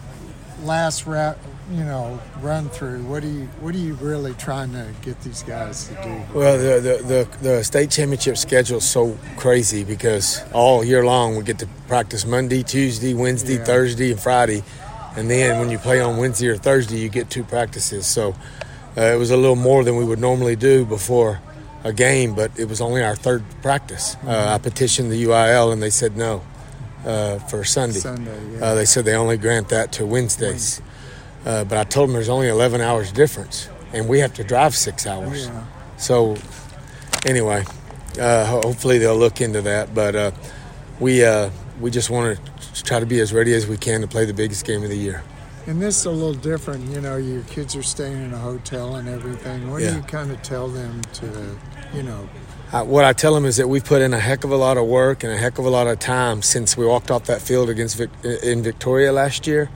last 0.64 1.06
ra- 1.06 1.36
you 1.72 1.84
know 1.84 2.20
run 2.42 2.70
through. 2.70 3.02
What 3.04 3.22
do 3.24 3.28
you 3.30 3.46
what 3.60 3.74
are 3.74 3.80
you 3.80 3.94
really 3.96 4.34
trying 4.36 4.72
to 4.74 4.88
get 5.02 5.20
these 5.22 5.44
guys 5.44 5.88
to 5.88 5.94
do? 5.96 6.38
Well, 6.40 6.58
the, 6.58 6.80
the, 6.80 7.04
the, 7.04 7.38
the 7.42 7.64
state 7.64 7.90
championship 7.92 8.38
schedule 8.38 8.78
is 8.78 8.88
so 8.88 9.18
crazy 9.38 9.84
because 9.84 10.42
all 10.54 10.84
year 10.84 11.04
long 11.06 11.36
we 11.38 11.44
get 11.44 11.60
to 11.60 11.68
practice 11.88 12.26
Monday, 12.26 12.62
Tuesday, 12.64 13.14
Wednesday, 13.14 13.56
Yeah. 13.58 13.64
Thursday, 13.66 14.12
and 14.12 14.20
Friday. 14.20 14.64
And 15.16 15.30
then 15.32 15.60
when 15.60 15.70
you 15.72 15.78
play 15.78 16.02
on 16.02 16.18
Wednesday 16.18 16.50
or 16.50 16.58
Thursday, 16.58 16.98
you 17.00 17.10
get 17.10 17.30
two 17.30 17.44
practices. 17.44 18.06
So 18.06 18.36
uh, 18.98 19.02
it 19.02 19.18
was 19.18 19.32
a 19.32 19.38
little 19.38 19.56
more 19.56 19.84
than 19.84 19.96
we 19.96 20.04
would 20.06 20.20
normally 20.20 20.56
do 20.58 20.86
before 20.86 21.40
a 21.84 21.94
game, 21.94 22.36
but 22.36 22.52
it 22.60 22.68
was 22.68 22.82
only 22.82 23.02
our 23.04 23.16
third 23.16 23.44
practice. 23.62 24.18
Uh, 24.26 24.54
I 24.54 24.58
petitioned 24.58 25.12
the 25.12 25.24
UIL 25.24 25.72
and 25.72 25.82
they 25.82 25.90
said 25.90 26.18
no 26.18 26.44
uh, 27.06 27.40
for 27.40 27.64
Sunday. 27.64 28.00
Sunday, 28.00 28.38
yeah. 28.54 28.66
Uh, 28.66 28.76
they 28.76 28.86
said 28.86 29.06
they 29.06 29.16
only 29.16 29.38
grant 29.38 29.70
that 29.70 29.92
to 29.94 30.06
Wednesdays. 30.06 30.82
Uh, 31.46 31.64
but 31.64 31.78
I 31.78 31.84
told 31.84 32.10
them 32.10 32.14
there's 32.14 32.30
only 32.30 32.48
11 32.48 32.82
hours 32.82 33.12
difference, 33.12 33.70
and 33.94 34.08
we 34.10 34.20
have 34.20 34.34
to 34.36 34.44
drive 34.44 34.76
six 34.76 35.06
hours. 35.06 35.46
Yeah. 35.46 35.64
So, 35.98 36.36
anyway, 37.26 37.64
uh, 38.20 38.46
hopefully 38.46 38.98
they'll 38.98 39.16
look 39.18 39.42
into 39.42 39.62
that. 39.62 39.94
But 39.94 40.16
uh, 40.16 40.32
we 41.00 41.24
uh, 41.24 41.50
we 41.80 41.92
just 41.92 42.10
want 42.10 42.40
to 42.74 42.84
try 42.84 43.00
to 43.00 43.06
be 43.06 43.20
as 43.20 43.32
ready 43.32 43.54
as 43.54 43.68
we 43.68 43.78
can 43.78 44.02
to 44.02 44.08
play 44.08 44.26
the 44.26 44.34
biggest 44.34 44.66
game 44.66 44.84
of 44.84 44.90
the 44.90 44.98
year. 44.98 45.24
And 45.68 45.82
this 45.82 45.98
is 46.00 46.06
a 46.06 46.12
little 46.12 46.34
different. 46.34 46.90
You 46.92 47.02
know, 47.02 47.18
your 47.18 47.42
kids 47.44 47.76
are 47.76 47.84
staying 47.84 48.22
in 48.24 48.34
a 48.34 48.38
hotel 48.38 48.96
and 48.96 49.08
everything. 49.08 49.72
What 49.72 49.82
Yeah. 49.82 49.92
do 49.92 49.96
you 49.98 50.02
kind 50.04 50.32
of 50.32 50.42
tell 50.44 50.68
them 50.68 51.02
to, 51.14 51.58
you 51.94 52.04
know, 52.04 52.28
Uh, 52.76 52.84
what 52.84 53.06
I 53.06 53.14
tell 53.14 53.34
them 53.34 53.46
is 53.46 53.56
that 53.56 53.70
we've 53.70 53.86
put 53.86 54.02
in 54.02 54.14
a 54.14 54.20
heck 54.20 54.44
of 54.44 54.52
a 54.52 54.58
lot 54.58 54.76
of 54.76 54.86
work 54.86 55.24
and 55.24 55.32
a 55.32 55.38
heck 55.38 55.60
of 55.60 55.66
a 55.66 55.70
lot 55.70 55.88
of 55.88 55.98
time 56.00 56.42
since 56.42 56.76
we 56.76 56.86
walked 56.86 57.10
off 57.10 57.24
that 57.26 57.42
field 57.42 57.70
against 57.70 57.96
Vic- 57.98 58.10
in 58.44 58.64
Victoria 58.64 59.14
last 59.14 59.48
year. 59.48 59.70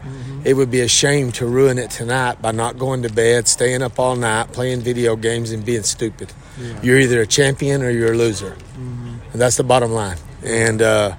It 0.43 0.55
would 0.55 0.69
be 0.69 0.81
a 0.81 0.87
shame 0.89 1.31
to 1.33 1.45
ruin 1.45 1.77
it 1.77 1.91
tonight 1.91 2.41
by 2.41 2.51
not 2.51 2.77
going 2.77 3.03
to 3.03 3.09
bed, 3.09 3.47
staying 3.47 3.83
up 3.83 3.99
all 3.99 4.17
night, 4.17 4.51
playing 4.51 4.81
video 4.81 5.15
games, 5.15 5.51
and 5.51 5.63
being 5.63 5.83
stupid. 5.83 6.33
You're 6.83 6.99
either 6.99 7.21
a 7.21 7.25
champion 7.25 7.83
or 7.83 7.89
you're 7.89 8.11
a 8.11 8.17
loser, 8.17 8.57
and 8.75 9.41
that's 9.41 9.55
the 9.55 9.63
bottom 9.63 9.93
line. 9.93 10.17
And 10.43 10.81
uh, 10.81 11.15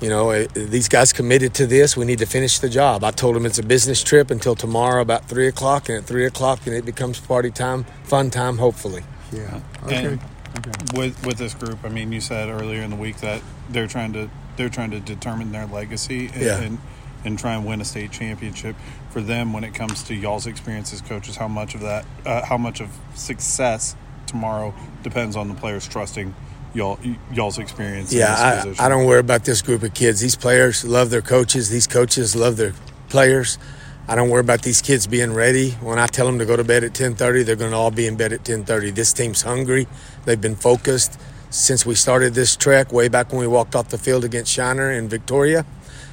you 0.00 0.08
know, 0.08 0.44
these 0.44 0.88
guys 0.88 1.12
committed 1.12 1.54
to 1.54 1.66
this. 1.66 1.96
We 1.96 2.04
need 2.04 2.20
to 2.20 2.26
finish 2.26 2.60
the 2.60 2.68
job. 2.68 3.02
I 3.02 3.10
told 3.10 3.34
them 3.34 3.46
it's 3.46 3.58
a 3.58 3.64
business 3.64 4.04
trip 4.04 4.30
until 4.30 4.54
tomorrow 4.54 5.02
about 5.02 5.28
three 5.28 5.48
o'clock, 5.48 5.88
and 5.88 5.98
at 5.98 6.04
three 6.04 6.24
o'clock, 6.24 6.68
and 6.68 6.76
it 6.76 6.84
becomes 6.84 7.18
party 7.18 7.50
time, 7.50 7.82
fun 8.04 8.30
time, 8.30 8.58
hopefully. 8.58 9.02
yeah, 9.32 9.60
okay, 9.84 10.06
And 10.06 10.20
okay. 10.58 10.70
with 10.94 11.24
with 11.26 11.38
this 11.38 11.54
group, 11.54 11.78
I 11.84 11.88
mean, 11.88 12.12
you 12.12 12.20
said 12.20 12.48
earlier 12.48 12.82
in 12.82 12.90
the 12.90 12.96
week 12.96 13.18
that 13.18 13.42
they're 13.70 13.86
trying 13.86 14.12
to 14.14 14.30
they're 14.56 14.68
trying 14.68 14.90
to 14.92 15.00
determine 15.00 15.52
their 15.52 15.66
legacy 15.66 16.26
and, 16.32 16.42
Yeah. 16.42 16.60
and 16.60 16.78
and 17.24 17.38
try 17.38 17.54
and 17.54 17.64
win 17.64 17.80
a 17.80 17.84
state 17.84 18.12
championship. 18.12 18.76
For 19.10 19.20
them, 19.20 19.52
when 19.52 19.64
it 19.64 19.74
comes 19.74 20.02
to 20.04 20.14
y'all's 20.14 20.46
experience 20.46 20.92
as 20.92 21.00
coaches, 21.00 21.36
how 21.36 21.48
much 21.48 21.74
of 21.74 21.80
that, 21.80 22.04
uh, 22.26 22.44
how 22.44 22.58
much 22.58 22.80
of 22.80 22.90
success 23.14 23.96
tomorrow 24.26 24.74
depends 25.02 25.36
on 25.36 25.48
the 25.48 25.54
players 25.54 25.86
trusting 25.88 26.34
y'all 26.74 26.98
y'all's 27.32 27.58
experience. 27.58 28.12
Yeah. 28.12 28.34
I, 28.78 28.86
I 28.86 28.88
don't 28.88 29.06
worry 29.06 29.20
about 29.20 29.44
this 29.44 29.62
group 29.62 29.82
of 29.82 29.94
kids. 29.94 30.20
These 30.20 30.36
players 30.36 30.84
love 30.84 31.10
their 31.10 31.22
coaches. 31.22 31.70
These 31.70 31.86
coaches 31.86 32.36
love 32.36 32.56
their 32.56 32.74
players. 33.08 33.58
I 34.06 34.16
don't 34.16 34.28
worry 34.28 34.40
about 34.40 34.62
these 34.62 34.82
kids 34.82 35.06
being 35.06 35.32
ready. 35.32 35.70
When 35.80 35.98
I 35.98 36.06
tell 36.08 36.26
them 36.26 36.38
to 36.38 36.44
go 36.44 36.56
to 36.56 36.64
bed 36.64 36.84
at 36.84 36.92
10:30, 36.92 37.44
they're 37.44 37.56
going 37.56 37.70
to 37.70 37.76
all 37.76 37.90
be 37.90 38.06
in 38.06 38.16
bed 38.16 38.32
at 38.34 38.44
10:30. 38.44 38.94
This 38.94 39.12
team's 39.14 39.40
hungry. 39.42 39.86
They've 40.24 40.40
been 40.40 40.56
focused 40.56 41.20
since 41.50 41.86
we 41.86 41.94
started 41.94 42.34
this 42.34 42.56
trek 42.56 42.92
way 42.92 43.08
back 43.08 43.30
when 43.30 43.40
we 43.40 43.46
walked 43.46 43.76
off 43.76 43.88
the 43.88 43.98
field 43.98 44.24
against 44.24 44.52
Shiner 44.52 44.90
in 44.90 45.08
Victoria, 45.08 45.64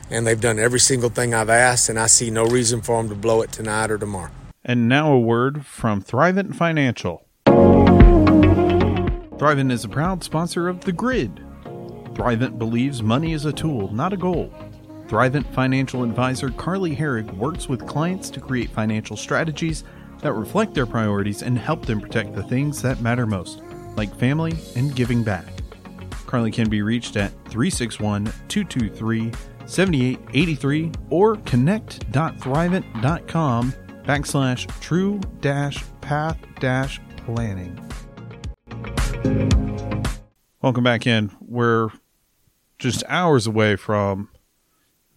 and 0.10 0.28
they've 0.28 0.40
done 0.40 0.60
every 0.60 0.80
single 0.80 1.10
thing 1.10 1.34
I've 1.34 1.50
asked. 1.50 1.90
And 1.90 2.00
I 2.00 2.08
see 2.08 2.30
no 2.30 2.46
reason 2.46 2.82
for 2.82 2.98
them 2.98 3.10
to 3.10 3.16
blow 3.16 3.42
it 3.42 3.52
tonight 3.52 3.90
or 3.90 3.98
tomorrow. 3.98 4.32
And 4.64 4.88
now 4.88 5.12
a 5.12 5.20
word 5.20 5.66
from 5.66 6.04
Thrivent 6.04 6.56
Financial. 6.56 7.26
Thrivent 9.42 9.72
is 9.72 9.84
a 9.84 9.90
proud 9.90 10.24
sponsor 10.24 10.68
of 10.68 10.82
The 10.82 10.92
Grid. 10.92 11.42
Thrivent 12.14 12.60
believes 12.60 13.02
money 13.02 13.34
is 13.34 13.46
a 13.46 13.54
tool, 13.54 13.92
not 13.92 14.14
a 14.14 14.18
goal. 14.18 14.54
Thrivent 15.08 15.52
financial 15.54 16.04
advisor 16.04 16.52
Carly 16.52 16.96
Herrig 16.96 17.34
works 17.36 17.68
with 17.68 17.88
clients 17.88 18.30
to 18.30 18.40
create 18.40 18.70
financial 18.70 19.18
strategies 19.18 19.84
that 20.22 20.34
reflect 20.34 20.76
their 20.76 20.86
priorities 20.86 21.42
and 21.42 21.58
help 21.58 21.86
them 21.86 22.00
protect 22.00 22.36
the 22.36 22.44
things 22.44 22.82
that 22.84 23.02
matter 23.02 23.26
most, 23.26 23.62
like 23.96 24.14
family 24.18 24.58
and 24.76 24.96
giving 24.96 25.24
back. 25.24 25.46
Carly 26.26 26.52
can 26.52 26.70
be 26.70 26.82
reached 26.82 27.16
at 27.18 27.32
361 27.50 28.26
223 28.48 29.32
7883 29.66 30.92
or 31.10 31.36
connect.thrivent.com 31.38 33.74
backslash 34.04 34.82
true 34.82 35.22
dash 35.40 35.84
path 36.02 36.38
dash 36.60 37.00
planning. 37.18 37.80
Welcome 40.62 40.84
back 40.84 41.08
in. 41.08 41.32
We're 41.40 41.90
just 42.78 43.04
hours 43.08 43.48
away 43.48 43.76
from 43.76 44.30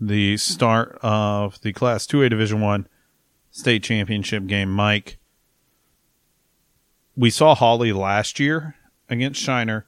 the 0.00 0.36
start 0.36 0.98
of 1.02 1.60
the 1.62 1.72
Class 1.72 2.06
2A 2.06 2.30
Division 2.30 2.60
1 2.60 2.88
state 3.50 3.82
championship 3.82 4.46
game. 4.46 4.70
Mike, 4.70 5.18
we 7.16 7.30
saw 7.30 7.54
Hawley 7.54 7.92
last 7.92 8.40
year 8.40 8.76
against 9.08 9.40
Shiner, 9.40 9.86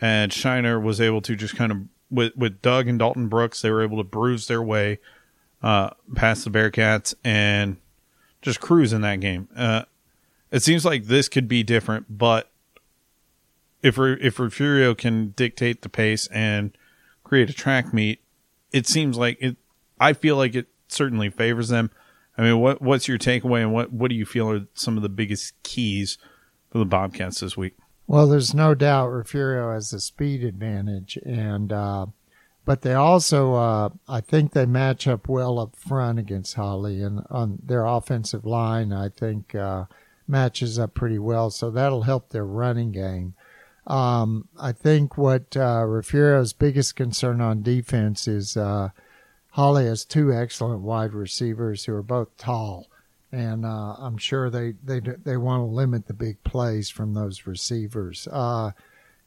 and 0.00 0.32
Shiner 0.32 0.80
was 0.80 1.00
able 1.00 1.20
to 1.22 1.36
just 1.36 1.56
kind 1.56 1.72
of 1.72 1.78
with 2.10 2.36
with 2.36 2.62
Doug 2.62 2.88
and 2.88 2.98
Dalton 2.98 3.28
Brooks, 3.28 3.62
they 3.62 3.70
were 3.70 3.82
able 3.82 3.98
to 3.98 4.04
bruise 4.04 4.46
their 4.46 4.62
way 4.62 4.98
uh, 5.62 5.90
past 6.14 6.44
the 6.44 6.50
Bearcats 6.50 7.14
and 7.24 7.76
just 8.42 8.60
cruise 8.60 8.92
in 8.92 9.00
that 9.02 9.20
game. 9.20 9.48
Uh, 9.56 9.84
it 10.50 10.62
seems 10.62 10.84
like 10.84 11.04
this 11.04 11.28
could 11.28 11.48
be 11.48 11.62
different, 11.62 12.06
but 12.18 12.50
if 13.82 13.98
if 13.98 14.38
Refugio 14.38 14.94
can 14.94 15.30
dictate 15.30 15.82
the 15.82 15.88
pace 15.88 16.26
and 16.28 16.76
create 17.22 17.50
a 17.50 17.54
track 17.54 17.92
meet, 17.92 18.20
it 18.72 18.86
seems 18.86 19.16
like 19.16 19.38
it. 19.40 19.56
I 20.00 20.12
feel 20.12 20.36
like 20.36 20.54
it 20.54 20.68
certainly 20.88 21.30
favors 21.30 21.68
them. 21.68 21.90
I 22.36 22.42
mean, 22.42 22.60
what 22.60 22.82
what's 22.82 23.08
your 23.08 23.18
takeaway, 23.18 23.62
and 23.62 23.72
what 23.72 23.92
what 23.92 24.10
do 24.10 24.16
you 24.16 24.26
feel 24.26 24.50
are 24.50 24.66
some 24.74 24.96
of 24.96 25.02
the 25.02 25.08
biggest 25.08 25.60
keys 25.62 26.18
for 26.74 26.78
the 26.78 26.84
Bobcats 26.84 27.38
this 27.38 27.56
week? 27.56 27.76
Well, 28.08 28.26
there's 28.26 28.52
no 28.52 28.74
doubt 28.74 29.06
Refugio 29.12 29.72
has 29.72 29.92
a 29.92 30.00
speed 30.00 30.42
advantage, 30.42 31.16
and 31.24 31.72
uh, 31.72 32.06
but 32.64 32.82
they 32.82 32.94
also, 32.94 33.54
uh, 33.54 33.90
I 34.08 34.20
think, 34.20 34.52
they 34.52 34.66
match 34.66 35.06
up 35.06 35.28
well 35.28 35.60
up 35.60 35.76
front 35.76 36.18
against 36.18 36.56
Hawley, 36.56 37.00
and 37.00 37.24
on 37.30 37.60
their 37.64 37.86
offensive 37.86 38.44
line, 38.44 38.92
I 38.92 39.08
think 39.08 39.54
uh, 39.54 39.84
matches 40.26 40.76
up 40.76 40.94
pretty 40.94 41.20
well. 41.20 41.48
So 41.50 41.70
that'll 41.70 42.02
help 42.02 42.30
their 42.30 42.44
running 42.44 42.90
game. 42.90 43.34
Um, 43.86 44.48
I 44.58 44.72
think 44.72 45.16
what 45.16 45.56
uh, 45.56 45.84
Refugio's 45.86 46.52
biggest 46.52 46.96
concern 46.96 47.40
on 47.40 47.62
defense 47.62 48.26
is 48.26 48.56
uh, 48.56 48.88
Hawley 49.50 49.84
has 49.86 50.04
two 50.04 50.32
excellent 50.32 50.80
wide 50.80 51.12
receivers 51.12 51.84
who 51.84 51.94
are 51.94 52.02
both 52.02 52.36
tall 52.36 52.88
and 53.34 53.66
uh, 53.66 53.96
I'm 53.98 54.16
sure 54.16 54.48
they 54.48 54.74
they 54.84 55.00
they 55.00 55.36
want 55.36 55.60
to 55.60 55.74
limit 55.74 56.06
the 56.06 56.14
big 56.14 56.42
plays 56.44 56.88
from 56.88 57.14
those 57.14 57.46
receivers. 57.46 58.28
Uh, 58.30 58.70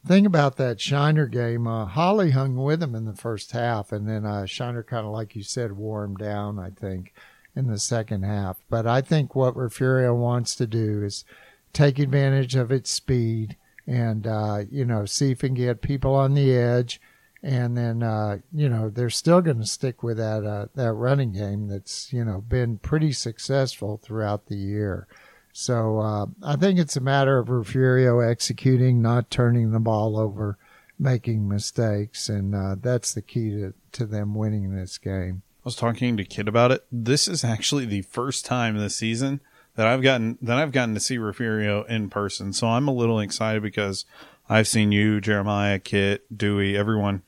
thing 0.06 0.26
about 0.26 0.56
that 0.58 0.80
Shiner 0.80 1.28
game, 1.28 1.67
uh, 1.67 1.86
Hawley 1.86 2.32
hung 2.32 2.56
with 2.56 2.82
him 2.82 2.96
in 2.96 3.06
the 3.06 3.15
first 3.15 3.52
half, 3.52 3.91
and 3.91 4.08
then 4.08 4.26
uh, 4.26 4.46
Shiner 4.46 4.84
kind 4.84 5.06
of 5.06 5.12
like 5.12 5.36
you 5.36 5.43
said 5.43 5.74
wore 5.74 6.06
him 6.06 6.15
down. 6.15 6.58
I 6.58 6.70
think 6.70 7.13
in 7.56 7.67
the 7.67 7.80
second 7.80 8.24
half, 8.24 8.62
but 8.70 8.88
I 8.88 9.02
think 9.02 9.36
what 9.36 9.58
Refugio 9.58 10.15
wants 10.15 10.56
to 10.56 10.67
do 10.67 11.04
is 11.04 11.26
take 11.74 12.00
advantage 12.00 12.56
of 12.56 12.72
its 12.72 12.89
speed 12.91 13.58
and 13.86 14.26
uh, 14.26 14.60
you 14.72 14.86
know 14.86 15.06
see 15.06 15.32
if 15.32 15.43
it 15.43 15.48
can 15.48 15.56
get 15.56 15.82
people 15.82 16.15
on 16.15 16.34
the 16.34 16.56
edge 16.56 17.02
and 17.43 17.78
then 17.78 18.04
uh, 18.04 18.38
you 18.54 18.69
know 18.69 18.89
they're 18.89 19.10
still 19.10 19.41
going 19.41 19.60
to 19.60 19.65
stick 19.65 20.04
with 20.04 20.17
that 20.17 20.45
uh, 20.45 20.67
that 20.76 20.93
running 20.93 21.34
game 21.34 21.67
that's 21.67 22.12
you 22.12 22.23
know 22.23 22.41
been 22.41 22.78
pretty 22.78 23.12
successful 23.12 23.97
throughout 23.97 24.47
the 24.47 24.58
year. 24.58 25.08
So 25.54 26.00
uh, 26.00 26.26
I 26.43 26.56
think 26.56 26.78
it's 26.78 26.97
a 26.97 27.02
matter 27.02 27.39
of 27.39 27.50
Refugio 27.50 28.19
executing, 28.19 29.02
not 29.02 29.32
turning 29.32 29.71
the 29.71 29.80
ball 29.80 30.19
over, 30.19 30.58
making 31.00 31.47
mistakes, 31.47 32.30
and 32.30 32.54
uh, 32.54 32.76
that's 32.80 33.13
the 33.15 33.23
key 33.23 33.50
to, 33.52 33.73
to 33.93 34.06
them 34.06 34.36
winning 34.36 34.76
this 34.76 35.00
game. 35.00 35.41
I 35.50 35.65
was 35.65 35.76
talking 35.76 36.15
to 36.15 36.23
Kit 36.23 36.47
about 36.47 36.71
it. 36.71 36.86
This 36.91 37.28
is 37.28 37.43
actually 37.43 37.86
the 37.86 38.04
first 38.04 38.45
time 38.45 38.78
this 38.78 38.95
season 38.95 39.41
that 39.76 39.88
I've 39.88 40.02
gotten 40.02 40.38
that 40.41 40.58
I've 40.58 40.71
gotten 40.71 40.93
to 40.93 41.00
see 41.00 41.17
Refugio 41.17 41.84
in 41.84 42.10
person. 42.10 42.54
So 42.54 42.67
I'm 42.67 42.88
a 42.88 42.93
little 42.93 43.19
excited 43.19 43.62
because 43.63 44.06
I've 44.50 44.68
seen 44.68 44.92
you, 44.92 45.20
Jeremiah, 45.20 45.80
Kit, 45.80 46.26
Dewey, 46.36 46.78
everyone 46.78 47.24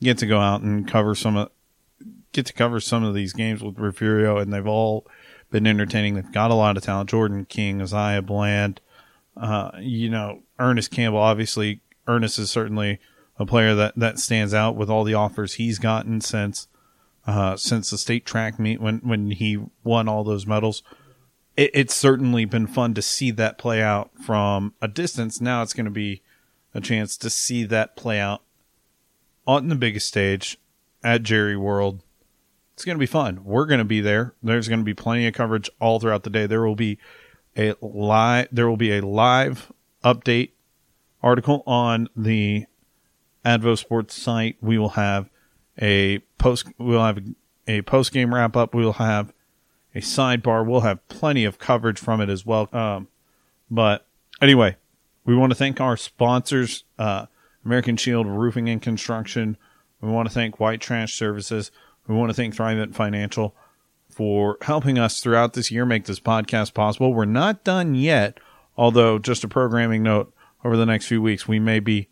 get 0.00 0.18
to 0.18 0.26
go 0.26 0.38
out 0.38 0.62
and 0.62 0.88
cover 0.88 1.14
some 1.14 1.36
of 1.36 1.50
get 2.32 2.46
to 2.46 2.52
cover 2.52 2.80
some 2.80 3.02
of 3.04 3.14
these 3.14 3.32
games 3.32 3.62
with 3.62 3.78
Refugio, 3.78 4.38
and 4.38 4.52
they've 4.52 4.66
all 4.66 5.06
been 5.50 5.66
entertaining. 5.66 6.14
They've 6.14 6.32
got 6.32 6.50
a 6.50 6.54
lot 6.54 6.76
of 6.76 6.82
talent. 6.82 7.10
Jordan 7.10 7.44
King, 7.44 7.82
Isaiah 7.82 8.22
Bland, 8.22 8.80
uh, 9.36 9.72
you 9.80 10.08
know, 10.08 10.42
Ernest 10.58 10.90
Campbell. 10.90 11.18
Obviously, 11.18 11.80
Ernest 12.06 12.38
is 12.38 12.50
certainly 12.50 13.00
a 13.38 13.46
player 13.46 13.74
that 13.74 13.94
that 13.96 14.18
stands 14.18 14.54
out 14.54 14.76
with 14.76 14.90
all 14.90 15.04
the 15.04 15.14
offers 15.14 15.54
he's 15.54 15.78
gotten 15.78 16.20
since 16.20 16.68
uh, 17.26 17.56
since 17.56 17.90
the 17.90 17.98
state 17.98 18.24
track 18.24 18.58
meet 18.58 18.80
when 18.80 18.98
when 18.98 19.30
he 19.32 19.58
won 19.82 20.08
all 20.08 20.24
those 20.24 20.46
medals. 20.46 20.82
It, 21.56 21.70
it's 21.74 21.94
certainly 21.94 22.44
been 22.44 22.66
fun 22.66 22.94
to 22.94 23.02
see 23.02 23.30
that 23.32 23.58
play 23.58 23.82
out 23.82 24.10
from 24.24 24.74
a 24.80 24.88
distance. 24.88 25.40
Now 25.40 25.62
it's 25.62 25.74
going 25.74 25.86
to 25.86 25.90
be 25.90 26.22
a 26.74 26.80
chance 26.80 27.16
to 27.18 27.30
see 27.30 27.64
that 27.64 27.96
play 27.96 28.18
out 28.18 28.42
on 29.46 29.68
the 29.68 29.74
biggest 29.74 30.08
stage 30.08 30.58
at 31.02 31.22
Jerry 31.22 31.56
World. 31.56 32.02
It's 32.74 32.84
going 32.84 32.96
to 32.96 33.00
be 33.00 33.06
fun. 33.06 33.44
We're 33.44 33.66
going 33.66 33.78
to 33.78 33.84
be 33.84 34.00
there. 34.00 34.34
There's 34.42 34.68
going 34.68 34.80
to 34.80 34.84
be 34.84 34.94
plenty 34.94 35.26
of 35.26 35.34
coverage 35.34 35.68
all 35.80 36.00
throughout 36.00 36.22
the 36.22 36.30
day. 36.30 36.46
There 36.46 36.62
will 36.62 36.76
be 36.76 36.98
a 37.56 37.74
live 37.80 38.48
there 38.52 38.68
will 38.68 38.76
be 38.76 38.96
a 38.96 39.04
live 39.04 39.72
update 40.04 40.50
article 41.22 41.62
on 41.66 42.08
the 42.16 42.64
Advo 43.44 43.76
Sports 43.76 44.14
site. 44.14 44.56
We 44.60 44.78
will 44.78 44.90
have 44.90 45.28
a 45.78 46.20
post 46.38 46.68
we'll 46.78 47.04
have 47.04 47.18
a 47.66 47.82
post 47.82 48.12
game 48.12 48.34
wrap 48.34 48.56
up. 48.56 48.74
We'll 48.74 48.94
have 48.94 49.32
a 49.94 50.00
sidebar. 50.00 50.66
We'll 50.66 50.80
have 50.80 51.06
plenty 51.08 51.44
of 51.44 51.58
coverage 51.58 51.98
from 51.98 52.20
it 52.20 52.28
as 52.28 52.46
well. 52.46 52.68
Um, 52.72 53.08
but 53.70 54.06
anyway, 54.40 54.76
we 55.24 55.34
want 55.34 55.50
to 55.50 55.56
thank 55.56 55.80
our 55.80 55.96
sponsors, 55.96 56.84
uh, 56.98 57.26
American 57.64 57.96
Shield 57.96 58.26
Roofing 58.26 58.68
and 58.68 58.80
Construction. 58.80 59.56
We 60.00 60.08
want 60.08 60.28
to 60.28 60.34
thank 60.34 60.58
White 60.58 60.80
Trash 60.80 61.14
Services. 61.14 61.70
We 62.06 62.14
want 62.14 62.30
to 62.30 62.34
thank 62.34 62.54
Thrivent 62.56 62.94
Financial 62.94 63.54
for 64.08 64.58
helping 64.62 64.98
us 64.98 65.20
throughout 65.20 65.52
this 65.52 65.70
year 65.70 65.86
make 65.86 66.04
this 66.04 66.20
podcast 66.20 66.74
possible. 66.74 67.14
We're 67.14 67.26
not 67.26 67.64
done 67.64 67.94
yet, 67.94 68.38
although 68.76 69.18
just 69.18 69.44
a 69.44 69.48
programming 69.48 70.02
note 70.02 70.32
over 70.64 70.76
the 70.76 70.86
next 70.86 71.06
few 71.06 71.22
weeks, 71.22 71.46
we 71.46 71.58
may 71.58 71.80
be 71.80 72.08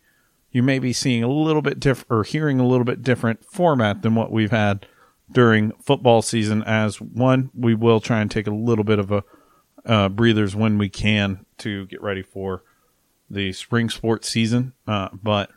you 0.51 0.63
may 0.63 0.79
be 0.79 0.93
seeing 0.93 1.23
a 1.23 1.31
little 1.31 1.61
bit 1.61 1.79
different 1.79 2.09
or 2.09 2.23
hearing 2.23 2.59
a 2.59 2.65
little 2.65 2.85
bit 2.85 3.03
different 3.03 3.45
format 3.45 4.01
than 4.01 4.15
what 4.15 4.31
we've 4.31 4.49
had 4.49 4.87
during 5.31 5.71
football 5.73 6.23
season. 6.23 6.63
As 6.63 6.99
one, 6.99 7.51
we 7.53 7.75
will 7.75 7.99
try 7.99 8.21
and 8.21 8.31
take 8.31 8.47
a 8.47 8.53
little 8.53 8.83
bit 8.83 8.97
of 8.97 9.11
a 9.11 9.23
uh, 9.85 10.09
breathers 10.09 10.55
when 10.55 10.77
we 10.77 10.89
can 10.89 11.45
to 11.57 11.85
get 11.87 12.01
ready 12.01 12.23
for 12.23 12.63
the 13.29 13.53
spring 13.53 13.89
sports 13.89 14.29
season. 14.29 14.73
Uh, 14.87 15.09
but 15.13 15.51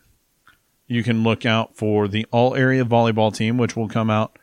you 0.87 1.03
can 1.03 1.23
look 1.23 1.47
out 1.47 1.77
for 1.77 2.09
the 2.09 2.27
all 2.31 2.55
area 2.55 2.85
volleyball 2.85 3.35
team, 3.35 3.57
which 3.59 3.77
will 3.77 3.89
come 3.89 4.11
out 4.11 4.39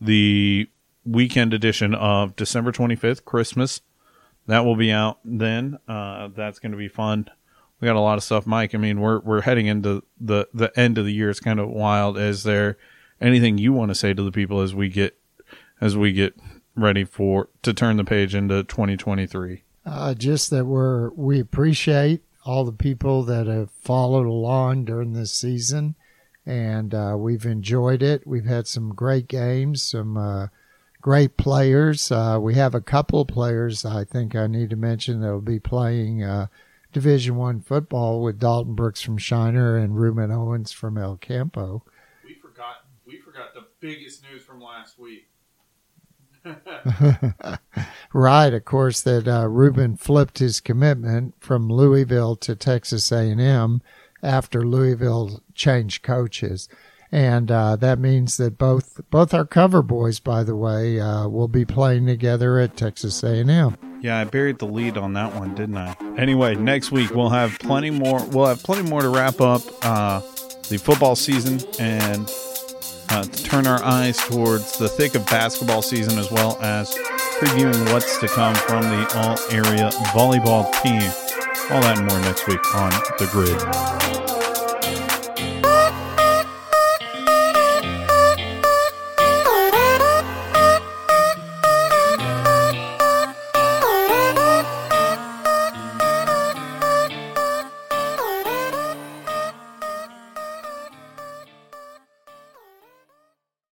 the 0.00 0.68
weekend 1.04 1.54
edition 1.54 1.94
of 1.94 2.36
December 2.36 2.72
25th, 2.72 3.24
Christmas. 3.24 3.80
That 4.46 4.64
will 4.64 4.76
be 4.76 4.92
out 4.92 5.18
then. 5.24 5.78
Uh, 5.88 6.28
that's 6.28 6.58
going 6.58 6.72
to 6.72 6.78
be 6.78 6.88
fun 6.88 7.30
we 7.84 7.86
got 7.86 7.96
a 7.96 8.00
lot 8.00 8.16
of 8.16 8.24
stuff, 8.24 8.46
Mike. 8.46 8.74
I 8.74 8.78
mean, 8.78 8.98
we're 9.00 9.20
we're 9.20 9.42
heading 9.42 9.66
into 9.66 10.02
the 10.18 10.48
the 10.54 10.72
end 10.78 10.96
of 10.96 11.04
the 11.04 11.12
year. 11.12 11.28
It's 11.28 11.38
kind 11.38 11.60
of 11.60 11.68
wild. 11.68 12.16
Is 12.16 12.42
there 12.42 12.78
anything 13.20 13.58
you 13.58 13.74
want 13.74 13.90
to 13.90 13.94
say 13.94 14.14
to 14.14 14.22
the 14.22 14.32
people 14.32 14.60
as 14.60 14.74
we 14.74 14.88
get 14.88 15.18
as 15.82 15.94
we 15.94 16.12
get 16.12 16.34
ready 16.74 17.04
for 17.04 17.50
to 17.62 17.74
turn 17.74 17.98
the 17.98 18.04
page 18.04 18.34
into 18.34 18.64
2023? 18.64 19.64
Uh, 19.84 20.14
just 20.14 20.48
that 20.48 20.64
we're 20.64 21.10
we 21.10 21.38
appreciate 21.38 22.22
all 22.44 22.64
the 22.64 22.72
people 22.72 23.22
that 23.24 23.46
have 23.46 23.70
followed 23.70 24.26
along 24.26 24.84
during 24.84 25.12
this 25.12 25.32
season, 25.32 25.94
and 26.44 26.94
uh, 26.94 27.14
we've 27.18 27.46
enjoyed 27.46 28.02
it. 28.02 28.26
We've 28.26 28.44
had 28.44 28.66
some 28.66 28.94
great 28.94 29.28
games, 29.28 29.82
some 29.82 30.16
uh, 30.16 30.48
great 31.00 31.36
players. 31.36 32.12
Uh, 32.12 32.38
we 32.40 32.54
have 32.54 32.74
a 32.74 32.80
couple 32.80 33.22
of 33.22 33.28
players 33.28 33.84
I 33.84 34.04
think 34.04 34.34
I 34.34 34.46
need 34.46 34.70
to 34.70 34.76
mention 34.76 35.20
that 35.20 35.32
will 35.32 35.40
be 35.40 35.60
playing 35.60 36.22
uh, 36.22 36.46
Division 36.92 37.36
One 37.36 37.60
football 37.60 38.22
with 38.22 38.38
Dalton 38.38 38.74
Brooks 38.74 39.02
from 39.02 39.18
Shiner 39.18 39.76
and 39.76 39.96
Ruben 39.96 40.30
Owens 40.30 40.70
from 40.70 40.98
El 40.98 41.16
Campo. 41.16 41.82
We 42.24 42.34
forgot 42.34 42.86
we 43.06 43.18
forgot 43.18 43.54
the 43.54 43.66
biggest 43.80 44.22
news 44.22 44.42
from 44.42 44.60
last 44.60 44.98
week. 44.98 45.28
right, 48.12 48.52
of 48.52 48.64
course, 48.64 49.00
that 49.02 49.26
uh, 49.26 49.48
Ruben 49.48 49.96
flipped 49.96 50.38
his 50.38 50.60
commitment 50.60 51.34
from 51.40 51.68
Louisville 51.68 52.36
to 52.36 52.54
Texas 52.54 53.10
A&M 53.10 53.80
after 54.22 54.66
Louisville 54.66 55.42
changed 55.54 56.02
coaches, 56.02 56.68
and 57.12 57.50
uh, 57.50 57.76
that 57.76 57.98
means 57.98 58.36
that 58.38 58.58
both 58.58 59.00
both 59.10 59.32
our 59.32 59.44
cover 59.44 59.82
boys, 59.82 60.18
by 60.20 60.42
the 60.42 60.56
way, 60.56 60.98
uh, 60.98 61.28
will 61.28 61.48
be 61.48 61.64
playing 61.64 62.06
together 62.06 62.58
at 62.58 62.76
Texas 62.76 63.22
A&M. 63.22 63.76
Yeah, 64.00 64.18
I 64.18 64.24
buried 64.24 64.58
the 64.58 64.66
lead 64.66 64.98
on 64.98 65.14
that 65.14 65.34
one, 65.34 65.54
didn't 65.54 65.78
I? 65.78 65.96
Anyway, 66.18 66.54
next 66.56 66.90
week 66.90 67.14
we'll 67.14 67.30
have 67.30 67.58
plenty 67.58 67.90
more. 67.90 68.22
We'll 68.26 68.46
have 68.46 68.62
plenty 68.62 68.88
more 68.88 69.00
to 69.00 69.08
wrap 69.08 69.40
up 69.40 69.62
uh, 69.82 70.20
the 70.68 70.78
football 70.78 71.16
season 71.16 71.60
and 71.78 72.30
uh, 73.10 73.22
to 73.24 73.44
turn 73.44 73.66
our 73.66 73.82
eyes 73.82 74.16
towards 74.16 74.78
the 74.78 74.88
thick 74.88 75.14
of 75.14 75.26
basketball 75.26 75.82
season 75.82 76.18
as 76.18 76.30
well 76.30 76.58
as 76.60 76.94
previewing 77.38 77.92
what's 77.92 78.18
to 78.18 78.28
come 78.28 78.54
from 78.54 78.82
the 78.82 79.06
all 79.16 79.38
area 79.50 79.90
volleyball 80.12 80.70
team. 80.82 81.10
All 81.70 81.80
that 81.80 81.98
and 81.98 82.06
more 82.08 82.20
next 82.20 82.46
week 82.46 82.74
on 82.74 82.90
the 83.18 83.28
grid. 83.30 84.13